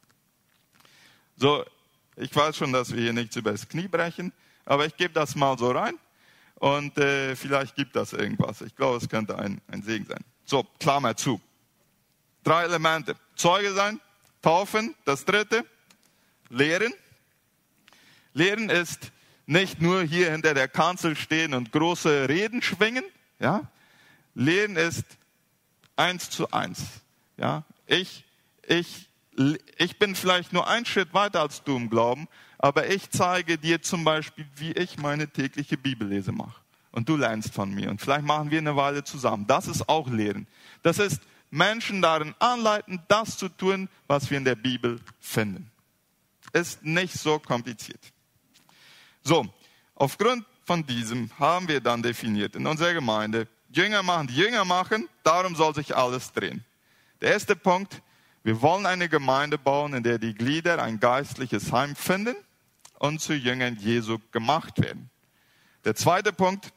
So, 1.37 1.63
ich 2.15 2.35
weiß 2.35 2.55
schon, 2.55 2.71
dass 2.71 2.93
wir 2.93 3.01
hier 3.01 3.13
nichts 3.13 3.35
über 3.35 3.51
das 3.51 3.67
Knie 3.67 3.87
brechen, 3.87 4.31
aber 4.65 4.85
ich 4.85 4.95
gebe 4.95 5.13
das 5.13 5.35
mal 5.35 5.57
so 5.57 5.71
rein 5.71 5.95
und 6.55 6.97
äh, 6.99 7.35
vielleicht 7.35 7.75
gibt 7.75 7.95
das 7.95 8.13
irgendwas. 8.13 8.61
Ich 8.61 8.75
glaube, 8.75 8.97
es 8.97 9.09
könnte 9.09 9.39
ein, 9.39 9.61
ein 9.67 9.81
Segen 9.81 10.05
sein. 10.05 10.23
So, 10.45 10.63
Klammer 10.79 11.15
zu. 11.15 11.41
Drei 12.43 12.63
Elemente. 12.63 13.15
Zeuge 13.35 13.73
sein, 13.73 13.99
taufen, 14.41 14.93
das 15.05 15.25
dritte, 15.25 15.65
lehren. 16.51 16.93
Lehren 18.33 18.69
ist 18.69 19.11
nicht 19.45 19.81
nur 19.81 20.03
hier 20.03 20.31
hinter 20.31 20.53
der 20.53 20.67
Kanzel 20.67 21.15
stehen 21.15 21.53
und 21.53 21.71
große 21.71 22.29
Reden 22.29 22.61
schwingen, 22.61 23.03
ja. 23.39 23.69
Lehren 24.33 24.77
ist 24.77 25.03
eins 25.95 26.29
zu 26.29 26.51
eins, 26.51 26.83
ja. 27.37 27.63
Ich, 27.85 28.23
ich, 28.65 29.09
ich 29.77 29.99
bin 29.99 30.15
vielleicht 30.15 30.53
nur 30.53 30.67
einen 30.67 30.85
Schritt 30.85 31.13
weiter 31.13 31.41
als 31.41 31.63
du 31.63 31.75
im 31.75 31.89
Glauben, 31.89 32.27
aber 32.57 32.87
ich 32.89 33.09
zeige 33.09 33.57
dir 33.57 33.81
zum 33.81 34.03
Beispiel, 34.03 34.45
wie 34.55 34.71
ich 34.71 34.97
meine 34.97 35.27
tägliche 35.27 35.77
Bibellese 35.77 36.31
mache. 36.31 36.61
Und 36.91 37.09
du 37.09 37.17
lernst 37.17 37.53
von 37.53 37.73
mir. 37.73 37.89
Und 37.89 38.01
vielleicht 38.01 38.25
machen 38.25 38.51
wir 38.51 38.59
eine 38.59 38.75
Weile 38.75 39.03
zusammen. 39.03 39.47
Das 39.47 39.67
ist 39.67 39.87
auch 39.89 40.09
Lehren. 40.09 40.45
Das 40.83 40.99
ist 40.99 41.21
Menschen 41.49 42.01
darin 42.01 42.35
anleiten, 42.39 43.01
das 43.07 43.37
zu 43.37 43.49
tun, 43.49 43.89
was 44.07 44.29
wir 44.29 44.37
in 44.37 44.45
der 44.45 44.55
Bibel 44.55 44.99
finden. 45.19 45.71
Ist 46.53 46.83
nicht 46.83 47.13
so 47.13 47.39
kompliziert. 47.39 48.01
So, 49.23 49.45
aufgrund 49.95 50.45
von 50.65 50.85
diesem 50.85 51.29
haben 51.37 51.67
wir 51.67 51.81
dann 51.81 52.01
definiert 52.01 52.55
in 52.55 52.65
unserer 52.65 52.93
Gemeinde, 52.93 53.47
Jünger 53.69 54.03
machen, 54.03 54.27
Jünger 54.29 54.65
machen, 54.65 55.07
darum 55.23 55.55
soll 55.55 55.73
sich 55.75 55.95
alles 55.95 56.33
drehen. 56.33 56.63
Der 57.21 57.31
erste 57.31 57.55
Punkt, 57.55 58.01
wir 58.43 58.61
wollen 58.61 58.85
eine 58.85 59.07
Gemeinde 59.07 59.57
bauen, 59.57 59.93
in 59.93 60.03
der 60.03 60.17
die 60.17 60.33
Glieder 60.33 60.81
ein 60.81 60.99
geistliches 60.99 61.71
Heim 61.71 61.95
finden 61.95 62.35
und 62.99 63.21
zu 63.21 63.33
Jüngern 63.33 63.77
Jesu 63.77 64.17
gemacht 64.31 64.81
werden. 64.81 65.09
Der 65.85 65.95
zweite 65.95 66.33
Punkt, 66.33 66.73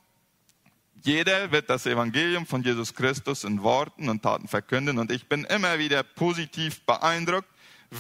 jeder 1.03 1.53
wird 1.53 1.69
das 1.69 1.87
Evangelium 1.87 2.47
von 2.47 2.63
Jesus 2.63 2.95
Christus 2.95 3.45
in 3.45 3.63
Worten 3.63 4.09
und 4.09 4.23
Taten 4.23 4.49
verkünden 4.49 4.99
und 4.99 5.11
ich 5.11 5.29
bin 5.29 5.45
immer 5.45 5.79
wieder 5.79 6.03
positiv 6.03 6.81
beeindruckt, 6.83 7.49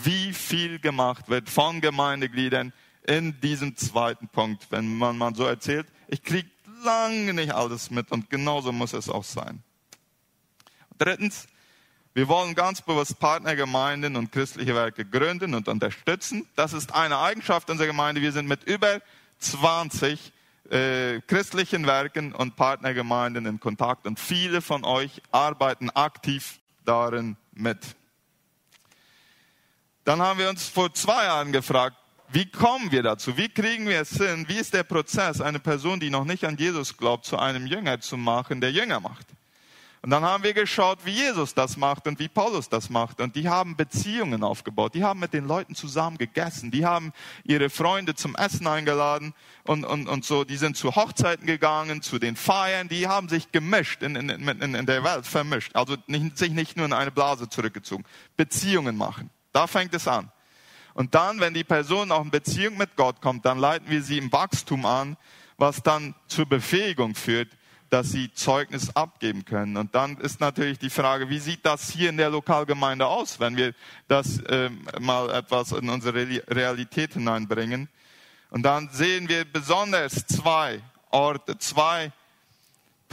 wie 0.03 0.33
viel 0.33 0.79
gemacht 0.79 1.29
wird 1.29 1.49
von 1.49 1.81
Gemeindegliedern 1.81 2.73
in 3.07 3.41
diesem 3.41 3.77
zweiten 3.77 4.29
Punkt, 4.29 4.67
wenn 4.71 4.97
man 4.97 5.17
mal 5.17 5.35
so 5.35 5.45
erzählt. 5.45 5.87
Ich 6.09 6.23
kriege 6.23 6.49
lange 6.85 7.35
nicht 7.35 7.53
alles 7.53 7.91
mit 7.91 8.11
und 8.11 8.31
genauso 8.31 8.73
muss 8.73 8.93
es 8.93 9.09
auch 9.09 9.25
sein. 9.25 9.63
Drittens, 10.99 11.47
wir 12.15 12.29
wollen 12.29 12.55
ganz 12.55 12.81
bewusst 12.83 13.19
Partnergemeinden 13.19 14.17
und 14.17 14.31
christliche 14.31 14.75
Werke 14.75 15.05
gründen 15.05 15.55
und 15.55 15.69
unterstützen. 15.69 16.47
Das 16.55 16.73
ist 16.73 16.95
eine 16.95 17.19
Eigenschaft 17.19 17.71
unserer 17.71 17.89
Gemeinde. 17.89 18.23
Wir 18.23 18.33
sind 18.33 18.47
mit 18.47 18.65
über 18.65 19.01
20 19.39 20.33
äh, 20.71 21.21
christlichen 21.27 21.87
Werken 21.87 22.33
und 22.33 22.57
Partnergemeinden 22.57 23.47
in 23.47 23.61
Kontakt 23.61 24.07
und 24.07 24.21
viele 24.21 24.63
von 24.63 24.85
euch 24.85 25.21
arbeiten 25.31 25.91
aktiv 25.91 26.61
darin 26.85 27.37
mit. 27.53 27.79
Dann 30.05 30.21
haben 30.21 30.39
wir 30.39 30.51
uns 30.51 30.69
vor 30.69 30.93
zwei 30.93 31.25
Jahren 31.25 31.53
gefragt, 31.53 31.97
wie 32.31 32.51
kommen 32.51 32.91
wir 32.91 33.03
dazu? 33.03 33.37
Wie 33.37 33.49
kriegen 33.49 33.89
wir 33.89 34.01
es 34.01 34.11
hin? 34.11 34.45
Wie 34.49 34.57
ist 34.57 34.75
der 34.75 34.83
Prozess, 34.83 35.41
eine 35.41 35.61
Person, 35.61 36.01
die 36.01 36.11
noch 36.11 36.25
nicht 36.25 36.45
an 36.45 36.57
Jesus 36.57 36.97
glaubt, 36.97 37.25
zu 37.25 37.39
einem 37.39 37.67
Jünger 37.67 38.01
zu 38.01 38.17
machen, 38.17 38.61
der 38.61 38.73
Jünger 38.73 39.01
macht? 39.01 39.27
Und 40.05 40.11
dann 40.11 40.23
haben 40.23 40.45
wir 40.45 40.53
geschaut, 40.53 40.99
wie 41.07 41.13
Jesus 41.13 41.55
das 41.55 41.79
macht 41.79 42.07
und 42.07 42.19
wie 42.19 42.29
Paulus 42.29 42.69
das 42.69 42.91
macht. 42.91 43.23
Und 43.23 43.37
die 43.37 43.49
haben 43.49 43.75
Beziehungen 43.75 44.45
aufgebaut. 44.45 44.95
Die 44.95 45.03
haben 45.03 45.19
mit 45.19 45.33
den 45.33 45.47
Leuten 45.47 45.75
zusammen 45.75 46.19
gegessen. 46.19 46.71
Die 46.71 46.85
haben 46.85 47.15
ihre 47.43 47.71
Freunde 47.71 48.15
zum 48.15 48.37
Essen 48.37 48.67
eingeladen 48.67 49.33
und, 49.63 49.85
und, 49.85 50.07
und 50.07 50.23
so. 50.27 50.45
Die 50.45 50.59
sind 50.59 50.77
zu 50.77 50.95
Hochzeiten 50.95 51.47
gegangen, 51.47 52.03
zu 52.03 52.19
den 52.19 52.37
Feiern. 52.37 52.89
Die 52.89 53.09
haben 53.09 53.31
sich 53.31 53.51
gemischt, 53.51 54.03
in, 54.03 54.15
in, 54.17 54.29
in, 54.29 54.75
in 54.75 54.85
der 54.85 55.05
Welt 55.05 55.25
vermischt. 55.25 55.75
Also 55.75 55.97
nicht, 56.07 56.37
sich 56.37 56.51
nicht 56.51 56.77
nur 56.77 56.85
in 56.85 56.93
eine 56.93 57.11
Blase 57.11 57.49
zurückgezogen. 57.49 58.05
Beziehungen 58.37 58.99
machen. 58.99 59.31
Da 59.55 59.69
fängt 59.69 59.95
es 59.95 60.09
an. 60.09 60.31
Und 60.95 61.15
dann, 61.15 61.39
wenn 61.39 61.55
die 61.55 61.65
Person 61.65 62.11
auch 62.11 62.25
in 62.25 62.31
Beziehung 62.31 62.77
mit 62.77 62.97
Gott 62.97 63.21
kommt, 63.21 63.47
dann 63.47 63.59
leiten 63.59 63.89
wir 63.89 64.03
sie 64.03 64.19
im 64.19 64.33
Wachstum 64.33 64.85
an, 64.85 65.17
was 65.57 65.83
dann 65.83 66.15
zur 66.27 66.47
Befähigung 66.47 67.15
führt, 67.15 67.49
dass 67.89 68.11
sie 68.11 68.33
Zeugnis 68.33 68.97
abgeben 68.97 69.45
können. 69.45 69.77
Und 69.77 69.95
dann 69.95 70.17
ist 70.19 70.41
natürlich 70.41 70.81
die 70.81 70.91
Frage, 70.91 71.29
wie 71.29 71.39
sieht 71.39 71.65
das 71.65 71.89
hier 71.89 72.11
in 72.11 72.17
der 72.17 72.31
Lokalgemeinde 72.31 73.07
aus, 73.07 73.39
wenn 73.39 73.57
wir 73.57 73.75
das 74.09 74.41
äh, 74.41 74.71
mal 75.01 75.31
etwas 75.31 75.71
in 75.71 75.89
unsere 75.89 76.27
Realität 76.49 77.13
hineinbringen. 77.13 77.89
Und 78.51 78.65
dann 78.65 78.89
sehen 78.91 79.29
wir 79.29 79.45
besonders 79.45 80.27
zwei 80.27 80.81
Orte, 81.11 81.59
zwei 81.59 82.11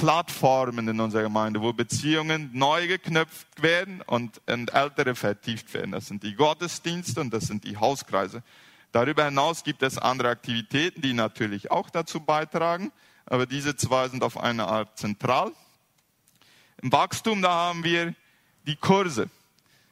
Plattformen 0.02 0.88
in 0.88 1.00
unserer 1.00 1.24
Gemeinde, 1.24 1.62
wo 1.62 1.74
Beziehungen 1.74 2.50
neu 2.54 2.88
geknüpft 2.88 3.62
werden 3.62 4.02
und, 4.02 4.42
und 4.48 4.74
ältere 4.74 5.16
vertieft 5.16 5.74
werden. 5.74 5.92
Das 5.92 6.08
sind 6.08 6.24
die 6.24 6.36
Gottesdienste 6.36 7.22
und 7.22 7.34
das 7.34 7.46
sind 7.46 7.64
die 7.64 7.78
Hauskreise. 7.78 8.44
Darüber 8.92 9.26
hinaus 9.26 9.64
gibt 9.64 9.84
es 9.84 9.98
andere 9.98 10.30
Aktivitäten, 10.30 11.02
die 11.02 11.14
natürlich 11.14 11.72
auch 11.72 11.90
dazu 11.90 12.20
beitragen 12.20 12.92
aber 13.32 13.46
diese 13.46 13.78
zwei 13.78 14.10
sind 14.10 14.24
auf 14.24 14.38
eine 14.38 14.68
Art 14.68 14.98
zentral. 14.98 15.54
Im 16.82 16.92
Wachstum, 16.92 17.42
da 17.42 17.50
haben 17.50 17.82
wir 17.82 18.14
die 18.68 18.76
Kurse. 18.76 19.30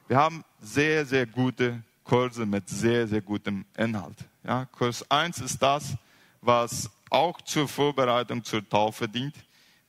Wir 0.09 0.17
haben 0.17 0.43
sehr, 0.59 1.05
sehr 1.05 1.25
gute 1.25 1.81
Kurse 2.03 2.45
mit 2.45 2.67
sehr, 2.67 3.07
sehr 3.07 3.21
gutem 3.21 3.65
Inhalt. 3.77 4.17
Ja, 4.43 4.65
Kurs 4.65 5.09
1 5.09 5.39
ist 5.39 5.63
das, 5.63 5.93
was 6.41 6.89
auch 7.09 7.39
zur 7.41 7.69
Vorbereitung 7.69 8.43
zur 8.43 8.67
Taufe 8.67 9.07
dient. 9.07 9.35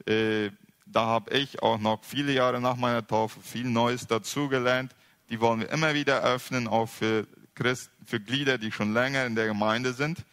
Äh, 0.06 0.50
da 0.86 1.06
habe 1.06 1.32
ich 1.36 1.62
auch 1.62 1.78
noch 1.78 2.02
viele 2.02 2.32
Jahre 2.32 2.60
nach 2.60 2.76
meiner 2.76 3.06
Taufe 3.06 3.40
viel 3.40 3.66
Neues 3.66 4.06
dazugelernt. 4.06 4.94
Die 5.28 5.40
wollen 5.40 5.60
wir 5.60 5.70
immer 5.70 5.94
wieder 5.94 6.22
öffnen, 6.22 6.66
auch 6.66 6.88
für, 6.88 7.26
Christ, 7.54 7.90
für 8.04 8.18
Glieder, 8.18 8.58
die 8.58 8.72
schon 8.72 8.92
länger 8.92 9.26
in 9.26 9.36
der 9.36 9.46
Gemeinde 9.46 9.92
sind. 9.92 10.24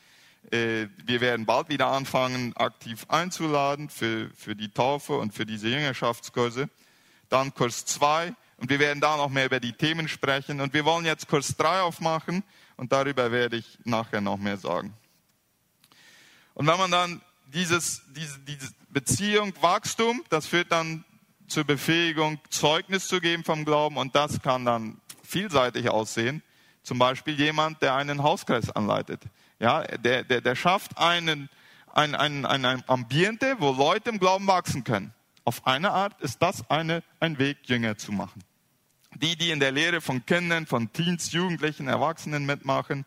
Äh, 0.52 0.88
wir 1.06 1.22
werden 1.22 1.46
bald 1.46 1.70
wieder 1.70 1.88
anfangen, 1.88 2.56
aktiv 2.56 3.06
einzuladen 3.10 3.90
für, 3.90 4.32
für 4.36 4.56
die 4.56 4.70
Taufe 4.70 5.18
und 5.18 5.34
für 5.34 5.46
diese 5.46 5.68
Jüngerschaftskurse. 5.68 6.70
Dann 7.30 7.54
Kurs 7.54 7.86
2 7.86 8.34
und 8.58 8.70
wir 8.70 8.80
werden 8.80 9.02
da 9.02 9.18
noch 9.18 9.30
mehr 9.30 9.46
über 9.46 9.60
die 9.60 9.74
Themen 9.74 10.08
sprechen. 10.08 10.62
Und 10.62 10.74
wir 10.74 10.86
wollen 10.86 11.06
jetzt 11.06 11.28
Kurs 11.28 11.56
3 11.58 11.82
aufmachen 11.82 12.44
und 12.76 12.92
darüber 12.92 13.32
werde 13.32 13.58
ich 13.58 13.78
nachher 13.84 14.22
noch 14.22 14.38
mehr 14.38 14.58
sagen. 14.58 14.94
Und 16.56 16.66
wenn 16.66 16.78
man 16.78 16.90
dann 16.90 17.22
dieses, 17.54 18.04
diese, 18.16 18.40
diese 18.40 18.72
Beziehung, 18.90 19.54
Wachstum, 19.62 20.24
das 20.30 20.48
führt 20.48 20.72
dann 20.72 21.06
zur 21.48 21.64
Befähigung, 21.64 22.40
Zeugnis 22.50 23.08
zu 23.08 23.22
geben 23.22 23.44
vom 23.44 23.66
Glauben 23.66 23.98
und 23.98 24.16
das 24.16 24.42
kann 24.42 24.66
dann 24.66 25.00
vielseitig 25.24 25.90
aussehen. 25.90 26.44
Zum 26.84 27.00
Beispiel 27.00 27.36
jemand, 27.36 27.82
der 27.82 27.96
einen 27.96 28.24
Hauskreis 28.24 28.70
anleitet. 28.70 29.22
Ja, 29.60 29.84
der, 29.84 30.24
der, 30.24 30.42
der 30.42 30.56
schafft 30.56 30.98
einen, 30.98 31.50
ein, 31.94 32.16
ein, 32.16 32.46
ein, 32.46 32.66
ein 32.66 32.84
Ambiente, 32.88 33.56
wo 33.60 33.72
Leute 33.72 34.10
im 34.10 34.20
Glauben 34.20 34.48
wachsen 34.48 34.84
können. 34.84 35.14
Auf 35.44 35.66
eine 35.66 35.92
Art 35.92 36.22
ist 36.22 36.42
das 36.42 36.70
eine, 36.70 37.04
ein 37.20 37.40
Weg, 37.40 37.58
Jünger 37.64 37.98
zu 37.98 38.12
machen. 38.12 38.44
Die, 39.16 39.36
die 39.38 39.52
in 39.52 39.60
der 39.60 39.72
Lehre 39.72 40.02
von 40.02 40.26
Kindern, 40.26 40.66
von 40.66 40.92
Teens, 40.92 41.32
Jugendlichen, 41.32 41.88
Erwachsenen 41.88 42.46
mitmachen, 42.46 43.06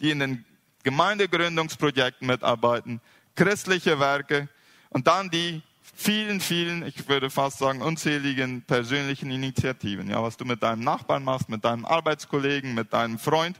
die 0.00 0.10
in 0.10 0.20
den 0.20 0.44
Gemeindegründungsprojekten 0.84 2.26
mitarbeiten, 2.26 3.00
christliche 3.40 3.98
Werke 3.98 4.50
und 4.90 5.06
dann 5.06 5.30
die 5.30 5.62
vielen, 5.94 6.40
vielen, 6.40 6.86
ich 6.86 7.08
würde 7.08 7.30
fast 7.30 7.56
sagen, 7.56 7.80
unzähligen 7.80 8.60
persönlichen 8.60 9.30
Initiativen. 9.30 10.10
Ja, 10.10 10.22
was 10.22 10.36
du 10.36 10.44
mit 10.44 10.62
deinem 10.62 10.84
Nachbarn 10.84 11.24
machst, 11.24 11.48
mit 11.48 11.64
deinem 11.64 11.86
Arbeitskollegen, 11.86 12.74
mit 12.74 12.92
deinem 12.92 13.18
Freund, 13.18 13.58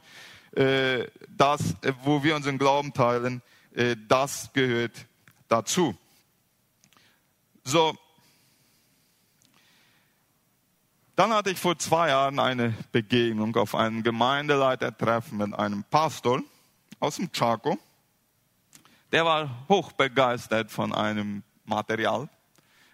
äh, 0.53 1.07
das, 1.35 1.77
äh, 1.81 1.95
wo 2.03 2.23
wir 2.23 2.37
unseren 2.37 2.59
Glauben 2.59 2.93
teilen, 2.93 3.40
äh, 3.75 3.97
das 4.07 4.51
gehört 4.53 5.07
dazu. 5.49 5.97
So. 7.64 7.97
Dann 11.16 11.33
hatte 11.33 11.53
ich 11.53 11.59
vor 11.59 11.79
zwei 11.79 12.11
Jahren 12.11 12.38
eine 12.38 12.75
Begegnung 12.93 13.57
auf 13.57 13.75
einem 13.75 14.03
Gemeindeleitertreffen 14.03 15.38
mit 15.38 15.55
einem 15.55 15.85
Pastor 15.85 16.43
aus 16.99 17.16
dem 17.16 17.33
Chaco. 17.33 17.79
Der 19.12 19.25
war 19.25 19.66
hochbegeistert 19.68 20.70
von 20.70 20.94
einem 20.94 21.42
Material. 21.64 22.29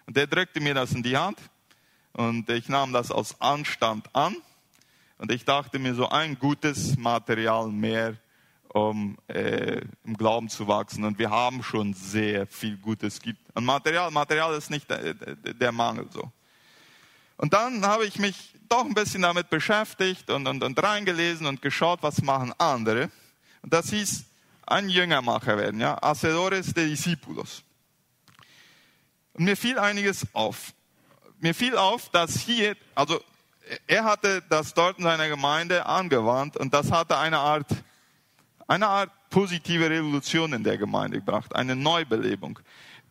Und 0.07 0.17
der 0.17 0.25
drückte 0.25 0.59
mir 0.59 0.73
das 0.73 0.91
in 0.91 1.03
die 1.03 1.15
Hand 1.15 1.37
und 2.13 2.49
ich 2.49 2.69
nahm 2.69 2.91
das 2.91 3.11
aus 3.11 3.39
Anstand 3.39 4.13
an. 4.15 4.35
Und 5.19 5.31
ich 5.31 5.45
dachte 5.45 5.77
mir 5.77 5.93
so 5.93 6.09
ein 6.09 6.39
gutes 6.39 6.97
Material 6.97 7.67
mehr, 7.67 8.15
um 8.69 9.17
äh, 9.27 9.81
im 10.03 10.17
Glauben 10.17 10.49
zu 10.49 10.67
wachsen. 10.67 11.03
Und 11.03 11.19
wir 11.19 11.29
haben 11.29 11.61
schon 11.61 11.93
sehr 11.93 12.47
viel 12.47 12.77
Gutes. 12.77 13.19
Und 13.53 13.65
Material, 13.65 14.09
Material 14.09 14.55
ist 14.55 14.71
nicht 14.71 14.89
der, 14.89 15.13
der 15.13 15.71
Mangel 15.71 16.07
so. 16.11 16.31
Und 17.37 17.53
dann 17.53 17.85
habe 17.85 18.05
ich 18.05 18.17
mich 18.17 18.55
doch 18.67 18.85
ein 18.85 18.95
bisschen 18.95 19.21
damit 19.21 19.51
beschäftigt 19.51 20.31
und, 20.31 20.47
und, 20.47 20.63
und 20.63 20.81
reingelesen 20.81 21.45
und 21.45 21.61
geschaut, 21.61 22.01
was 22.01 22.23
machen 22.23 22.53
andere. 22.57 23.11
Und 23.61 23.73
das 23.73 23.91
hieß, 23.91 24.25
ein 24.67 24.89
Jüngermacher 24.89 25.57
werden, 25.57 25.79
ja, 25.79 25.97
Hacedores 26.01 26.73
de 26.73 26.89
Discípulos. 26.89 27.63
Und 29.33 29.45
mir 29.45 29.55
fiel 29.55 29.79
einiges 29.79 30.27
auf. 30.33 30.73
Mir 31.39 31.53
fiel 31.53 31.77
auf, 31.77 32.09
dass 32.09 32.39
hier, 32.39 32.75
also 32.95 33.21
er 33.85 34.03
hatte 34.03 34.43
das 34.49 34.73
dort 34.73 34.97
in 34.97 35.03
seiner 35.03 35.29
Gemeinde 35.29 35.85
angewandt 35.85 36.57
und 36.57 36.73
das 36.73 36.91
hatte 36.91 37.17
eine 37.17 37.37
Art, 37.37 37.67
eine 38.67 38.87
Art 38.87 39.11
positive 39.29 39.89
Revolution 39.89 40.53
in 40.53 40.63
der 40.63 40.77
Gemeinde 40.77 41.19
gebracht, 41.19 41.55
eine 41.55 41.75
Neubelebung. 41.75 42.59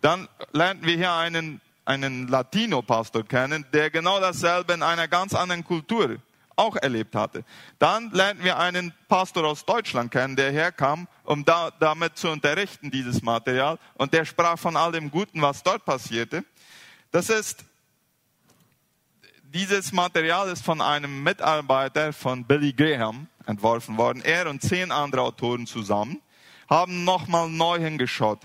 Dann 0.01 0.29
lernten 0.53 0.87
wir 0.87 0.97
hier 0.97 1.13
einen, 1.13 1.61
einen 1.85 2.29
Latino-Pastor 2.29 3.25
kennen, 3.25 3.65
der 3.73 3.91
genau 3.91 4.21
dasselbe 4.21 4.73
in 4.73 4.83
einer 4.83 5.09
ganz 5.09 5.35
anderen 5.35 5.65
Kultur 5.65 6.17
auch 6.57 6.77
erlebt 6.77 7.15
hatte. 7.15 7.45
Dann 7.79 8.11
lernten 8.11 8.43
wir 8.43 8.59
einen 8.59 8.93
Pastor 9.09 9.45
aus 9.45 9.65
Deutschland 9.65 10.11
kennen, 10.11 10.37
der 10.37 10.51
herkam, 10.51 11.07
um 11.27 11.45
da, 11.45 11.71
damit 11.79 12.17
zu 12.17 12.29
unterrichten, 12.29 12.91
dieses 12.91 13.23
Material. 13.23 13.79
Und 13.95 14.15
der 14.15 14.25
sprach 14.25 14.59
von 14.59 14.77
all 14.77 14.93
dem 14.93 15.11
Guten, 15.11 15.43
was 15.43 15.63
dort 15.63 15.85
passierte. 15.85 16.45
Das 17.11 17.29
ist, 17.29 17.65
dieses 19.43 19.93
Material 19.93 20.49
ist 20.49 20.65
von 20.65 20.81
einem 20.81 21.23
Mitarbeiter 21.23 22.13
von 22.13 22.45
Billy 22.45 22.73
Graham 22.73 23.29
entworfen 23.47 23.97
worden. 23.97 24.23
Er 24.25 24.49
und 24.49 24.63
zehn 24.63 24.91
andere 24.91 25.23
Autoren 25.23 25.67
zusammen 25.67 26.21
haben 26.69 27.05
nochmal 27.05 27.49
neu 27.49 27.79
hingeschaut. 27.79 28.41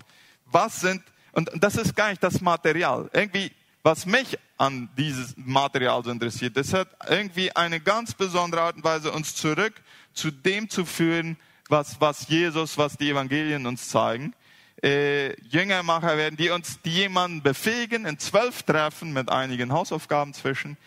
Was 0.45 0.81
sind, 0.81 1.01
und 1.31 1.49
das 1.55 1.75
ist 1.75 1.95
gar 1.95 2.09
nicht 2.09 2.23
das 2.23 2.41
Material. 2.41 3.09
Irgendwie 3.13 3.51
was 3.83 4.05
mich 4.05 4.37
an 4.57 4.89
dieses 4.95 5.33
Material 5.37 6.03
so 6.03 6.11
interessiert, 6.11 6.55
das 6.55 6.73
hat 6.73 6.87
irgendwie 7.09 7.55
eine 7.55 7.79
ganz 7.79 8.13
besondere 8.13 8.61
Art 8.61 8.75
und 8.75 8.83
Weise, 8.83 9.11
uns 9.11 9.35
zurück 9.35 9.73
zu 10.13 10.29
dem 10.29 10.69
zu 10.69 10.85
führen, 10.85 11.37
was, 11.71 11.99
was 11.99 12.27
Jesus, 12.27 12.77
was 12.77 12.97
die 12.97 13.09
Evangelien 13.09 13.65
uns 13.65 13.87
zeigen. 13.87 14.35
Äh, 14.83 15.39
Jüngermacher 15.43 16.17
werden, 16.17 16.35
die 16.35 16.49
uns, 16.49 16.81
die 16.81 16.91
jemanden 16.91 17.41
befähigen, 17.41 18.05
in 18.05 18.19
zwölf 18.19 18.63
Treffen 18.63 19.13
mit 19.13 19.29
einigen 19.29 19.71
Hausaufgaben 19.71 20.33
zwischen, 20.33 20.77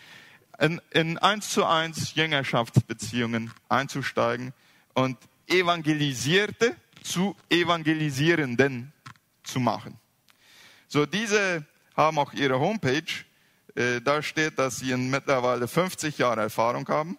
in, 0.59 0.79
in 0.91 1.17
eins 1.17 1.49
zu 1.49 1.65
eins 1.65 2.13
Jüngerschaftsbeziehungen 2.13 3.51
einzusteigen 3.67 4.53
und 4.93 5.17
Evangelisierte 5.47 6.75
zu 7.03 7.35
Evangelisierenden 7.49 8.93
zu 9.43 9.59
machen. 9.59 9.97
So 10.87 11.05
diese 11.05 11.65
haben 11.95 12.19
auch 12.19 12.33
ihre 12.33 12.59
Homepage. 12.59 13.03
Äh, 13.75 14.01
da 14.01 14.21
steht, 14.21 14.59
dass 14.59 14.77
sie 14.77 14.91
in 14.91 15.09
mittlerweile 15.09 15.67
50 15.67 16.17
Jahre 16.17 16.41
Erfahrung 16.41 16.87
haben, 16.89 17.17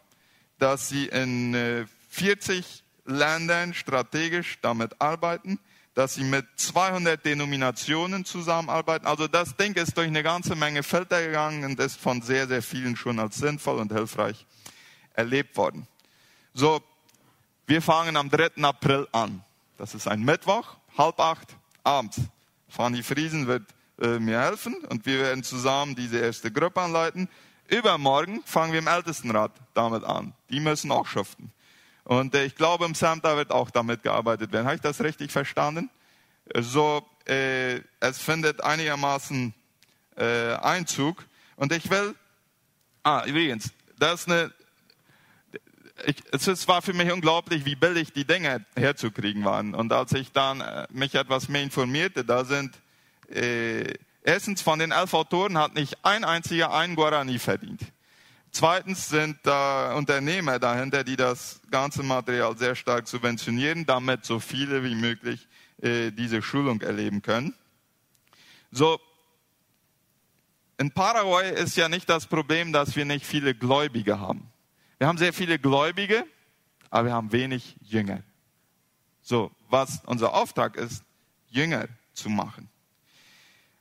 dass 0.59 0.89
sie 0.89 1.07
in 1.07 1.87
40 2.09 2.59
äh, 2.59 2.86
Ländern 3.07 3.75
strategisch 3.75 4.59
damit 4.61 5.01
arbeiten, 5.01 5.59
dass 5.95 6.15
sie 6.15 6.25
mit 6.25 6.47
200 6.57 7.25
Denominationen 7.25 8.25
zusammenarbeiten. 8.25 9.07
Also 9.07 9.29
das 9.29 9.57
Ding 9.57 9.75
ist 9.75 9.97
durch 9.97 10.09
eine 10.09 10.23
ganze 10.23 10.55
Menge 10.55 10.83
Felder 10.83 11.25
gegangen 11.25 11.65
und 11.65 11.81
ist 11.81 11.99
von 11.99 12.21
sehr, 12.21 12.47
sehr 12.47 12.63
vielen 12.63 12.97
schon 12.97 13.19
als 13.19 13.37
sinnvoll 13.37 13.79
und 13.79 13.93
hilfreich 13.93 14.45
erlebt 15.15 15.57
worden. 15.57 15.87
So, 16.53 16.83
wir 17.67 17.81
fangen 17.81 18.17
am 18.17 18.31
3. 18.31 18.63
April 18.63 19.09
an. 19.13 19.43
Das 19.79 19.95
ist 19.95 20.07
ein 20.07 20.23
Mittwoch, 20.23 20.77
halb 20.97 21.19
acht 21.19 21.57
abends. 21.83 22.21
Fanny 22.69 23.03
Friesen 23.03 23.47
wird 23.47 23.65
äh, 24.01 24.19
mir 24.19 24.41
helfen 24.41 24.75
und 24.91 25.07
wir 25.07 25.21
werden 25.21 25.43
zusammen 25.43 25.95
diese 25.95 26.19
erste 26.19 26.53
Gruppe 26.53 26.83
anleiten. 26.83 27.29
Übermorgen 27.69 28.43
fangen 28.45 28.73
wir 28.73 28.81
im 28.81 28.87
Ältestenrat 28.87 29.53
damit 29.75 30.05
an. 30.05 30.35
Die 30.51 30.61
müssen 30.61 30.93
auch 30.93 31.07
schuften. 31.07 31.53
Und 32.07 32.37
äh, 32.37 32.45
ich 32.45 32.55
glaube, 32.55 32.85
im 32.85 32.95
Samta 32.95 33.37
wird 33.37 33.51
auch 33.51 33.69
damit 33.69 34.05
gearbeitet 34.05 34.53
werden. 34.53 34.67
Habe 34.67 34.77
ich 34.77 34.81
das 34.81 35.01
richtig 35.01 35.33
verstanden? 35.33 35.91
So, 36.55 37.05
äh, 37.27 37.81
es 37.99 38.19
findet 38.19 38.63
einigermaßen 38.63 39.53
äh, 40.17 40.53
Einzug. 40.55 41.25
Und 41.57 41.73
ich 41.73 41.91
will, 41.91 42.15
ah, 43.03 43.25
übrigens, 43.27 43.73
das 43.99 44.21
ist 44.21 44.29
eine, 44.29 44.53
ich, 46.07 46.23
es 46.31 46.69
war 46.69 46.81
für 46.81 46.93
mich 46.93 47.11
unglaublich, 47.11 47.65
wie 47.65 47.75
billig 47.75 48.13
die 48.13 48.25
Dinge 48.25 48.65
herzukriegen 48.77 49.45
waren. 49.45 49.75
Und 49.75 49.93
als 49.93 50.13
ich 50.13 50.31
dann 50.31 50.61
äh, 50.61 50.87
mich 50.91 51.17
etwas 51.17 51.49
mehr 51.49 51.65
informierte, 51.65 52.25
da 52.25 52.45
sind 52.45 52.77
äh, 53.31 53.95
erstens 54.23 54.63
von 54.63 54.79
den 54.79 54.93
elf 54.93 55.13
Autoren 55.13 55.59
hat 55.59 55.75
nicht 55.75 55.99
ein 56.05 56.23
einziger 56.23 56.73
ein 56.73 56.95
Guarani 56.95 57.41
verdient. 57.41 57.81
Zweitens 58.59 59.11
sind 59.11 59.37
da 59.43 59.93
Unternehmer 59.97 60.59
dahinter, 60.59 61.05
die 61.05 61.17
das 61.17 61.61
ganze 61.71 62.03
Material 62.03 62.57
sehr 62.57 62.75
stark 62.75 63.07
subventionieren, 63.07 63.85
damit 63.85 64.25
so 64.25 64.41
viele 64.41 64.83
wie 64.83 64.95
möglich 64.95 65.47
äh, 65.83 66.11
diese 66.11 66.41
Schulung 66.41 66.81
erleben 66.81 67.21
können. 67.21 67.55
So, 68.71 68.99
in 70.79 70.91
Paraguay 70.91 71.53
ist 71.53 71.77
ja 71.77 71.91
nicht 71.91 72.09
das 72.09 72.27
Problem, 72.27 72.73
dass 72.73 72.97
wir 72.97 73.05
nicht 73.05 73.27
viele 73.27 73.55
Gläubige 73.55 74.21
haben. 74.21 74.51
Wir 74.97 75.07
haben 75.07 75.19
sehr 75.19 75.35
viele 75.35 75.59
Gläubige, 75.59 76.25
aber 76.89 77.09
wir 77.09 77.13
haben 77.13 77.33
wenig 77.33 77.77
Jünger. 77.83 78.23
So, 79.21 79.51
was 79.69 80.01
unser 80.07 80.33
Auftrag 80.33 80.77
ist, 80.77 81.05
Jünger 81.49 81.89
zu 82.15 82.31
machen. 82.31 82.71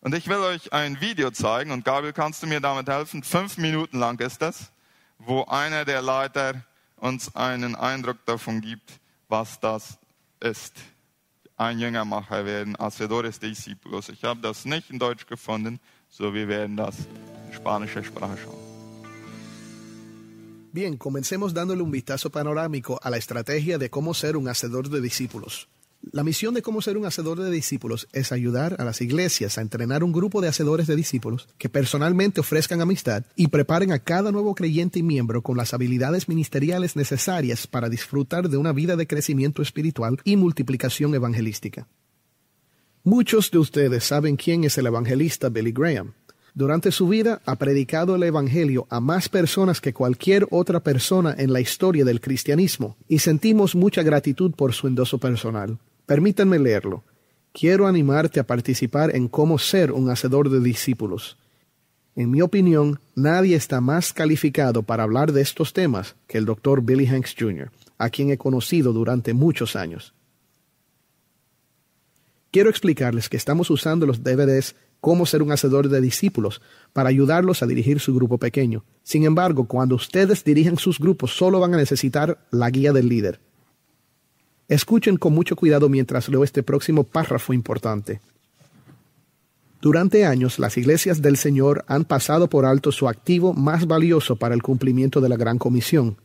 Und 0.05 0.13
ich 0.13 0.27
will 0.27 0.37
euch 0.37 0.71
ein 0.71 1.01
Video 1.01 1.31
zeigen 1.31 1.71
und 1.71 1.83
Gabriel, 1.83 2.13
kannst 2.13 2.43
du 2.43 2.45
mir 2.45 2.59
damit 2.59 2.87
helfen? 2.87 3.23
Fünf 3.23 3.57
Minuten 3.57 3.97
lang 3.97 4.19
ist 4.19 4.39
das, 4.39 4.71
wo 5.17 5.45
einer 5.45 5.83
der 5.83 6.03
Leiter 6.03 6.63
uns 6.97 7.35
einen 7.35 7.73
Eindruck 7.73 8.23
davon 8.27 8.61
gibt, 8.61 8.99
was 9.29 9.59
das 9.59 9.97
ist. 10.39 10.73
Ein 11.57 11.79
Jüngermacher 11.79 12.45
werden, 12.45 12.77
Hacedores 12.77 13.39
de 13.39 13.49
Discípulos. 13.49 14.09
Ich 14.09 14.23
habe 14.23 14.41
das 14.41 14.65
nicht 14.65 14.91
in 14.91 14.99
Deutsch 14.99 15.25
gefunden, 15.25 15.79
so 16.07 16.35
wir 16.35 16.47
werden 16.47 16.77
das 16.77 16.97
in 17.47 17.55
spanischer 17.55 18.03
Sprache 18.03 18.37
schauen. 18.37 18.59
Bien, 20.71 20.99
comencemos 20.99 21.51
dándole 21.51 21.81
un 21.81 21.89
vistazo 21.89 22.29
panorámico 22.29 22.99
a 23.01 23.09
la 23.09 23.17
estrategia 23.17 23.79
de 23.79 23.89
cómo 23.89 24.13
ser 24.13 24.37
un 24.37 24.47
hacedor 24.47 24.87
de 24.87 25.01
discípulos. 25.01 25.67
La 26.11 26.23
misión 26.23 26.53
de 26.53 26.61
cómo 26.61 26.83
ser 26.83 26.97
un 26.97 27.05
hacedor 27.05 27.39
de 27.39 27.49
discípulos 27.49 28.07
es 28.13 28.31
ayudar 28.31 28.75
a 28.79 28.85
las 28.85 29.01
iglesias 29.01 29.57
a 29.57 29.61
entrenar 29.61 30.03
un 30.03 30.11
grupo 30.11 30.39
de 30.39 30.47
hacedores 30.47 30.85
de 30.85 30.95
discípulos 30.95 31.47
que 31.57 31.67
personalmente 31.67 32.41
ofrezcan 32.41 32.79
amistad 32.79 33.23
y 33.35 33.47
preparen 33.47 33.91
a 33.91 33.99
cada 33.99 34.31
nuevo 34.31 34.53
creyente 34.53 34.99
y 34.99 35.03
miembro 35.03 35.41
con 35.41 35.57
las 35.57 35.73
habilidades 35.73 36.29
ministeriales 36.29 36.95
necesarias 36.95 37.65
para 37.65 37.89
disfrutar 37.89 38.49
de 38.49 38.57
una 38.57 38.71
vida 38.71 38.95
de 38.95 39.07
crecimiento 39.07 39.63
espiritual 39.63 40.19
y 40.23 40.37
multiplicación 40.37 41.15
evangelística. 41.15 41.87
Muchos 43.03 43.49
de 43.49 43.57
ustedes 43.57 44.03
saben 44.03 44.35
quién 44.35 44.63
es 44.63 44.77
el 44.77 44.85
evangelista 44.85 45.49
Billy 45.49 45.71
Graham. 45.71 46.13
Durante 46.53 46.91
su 46.91 47.07
vida 47.07 47.41
ha 47.45 47.55
predicado 47.57 48.15
el 48.15 48.23
Evangelio 48.23 48.87
a 48.89 49.01
más 49.01 49.27
personas 49.27 49.81
que 49.81 49.93
cualquier 49.93 50.47
otra 50.51 50.79
persona 50.79 51.35
en 51.37 51.51
la 51.51 51.59
historia 51.59 52.05
del 52.05 52.21
cristianismo 52.21 52.95
y 53.09 53.19
sentimos 53.19 53.75
mucha 53.75 54.03
gratitud 54.03 54.51
por 54.51 54.73
su 54.73 54.87
endoso 54.87 55.17
personal. 55.17 55.79
Permítanme 56.05 56.59
leerlo. 56.59 57.03
Quiero 57.53 57.87
animarte 57.87 58.39
a 58.39 58.47
participar 58.47 59.15
en 59.15 59.27
cómo 59.27 59.57
ser 59.57 59.91
un 59.91 60.09
hacedor 60.09 60.49
de 60.49 60.59
discípulos. 60.59 61.37
En 62.15 62.31
mi 62.31 62.41
opinión, 62.41 62.99
nadie 63.15 63.55
está 63.55 63.81
más 63.81 64.13
calificado 64.13 64.83
para 64.83 65.03
hablar 65.03 65.31
de 65.31 65.41
estos 65.41 65.73
temas 65.73 66.15
que 66.27 66.37
el 66.37 66.45
Dr. 66.45 66.81
Billy 66.81 67.07
Hanks 67.07 67.35
Jr., 67.37 67.71
a 67.97 68.09
quien 68.09 68.29
he 68.29 68.37
conocido 68.37 68.93
durante 68.93 69.33
muchos 69.33 69.75
años. 69.75 70.13
Quiero 72.51 72.69
explicarles 72.69 73.27
que 73.27 73.37
estamos 73.37 73.69
usando 73.69 74.05
los 74.05 74.23
DVDs 74.23 74.75
Cómo 75.05 75.27
ser 75.27 75.43
un 75.43 75.51
hacedor 75.51 75.87
de 75.87 76.01
discípulos 76.01 76.63
para 76.91 77.09
ayudarlos 77.09 77.61
a 77.61 77.67
dirigir 77.67 77.99
su 77.99 78.15
grupo 78.15 78.39
pequeño. 78.39 78.83
Sin 79.03 79.23
embargo, 79.23 79.67
cuando 79.67 79.93
ustedes 79.93 80.43
dirijan 80.43 80.79
sus 80.79 80.97
grupos, 80.97 81.29
solo 81.37 81.59
van 81.59 81.75
a 81.75 81.77
necesitar 81.77 82.39
la 82.49 82.71
guía 82.71 82.91
del 82.91 83.07
líder. 83.07 83.39
Escuchen 84.67 85.17
con 85.17 85.33
mucho 85.33 85.55
cuidado 85.55 85.89
mientras 85.89 86.27
leo 86.27 86.43
este 86.43 86.63
próximo 86.63 87.03
párrafo 87.03 87.53
importante. 87.53 88.19
Durante 89.81 90.25
años, 90.25 90.57
las 90.57 90.77
iglesias 90.77 91.21
del 91.21 91.37
Señor 91.37 91.85
han 91.87 92.05
pasado 92.05 92.49
por 92.49 92.65
alto 92.65 92.91
su 92.91 93.07
activo 93.07 93.53
más 93.53 93.85
valioso 93.85 94.35
para 94.35 94.55
el 94.55 94.63
cumplimiento 94.63 95.21
de 95.21 95.29
la 95.29 95.37
Gran 95.37 95.59
Comisión. 95.59 96.17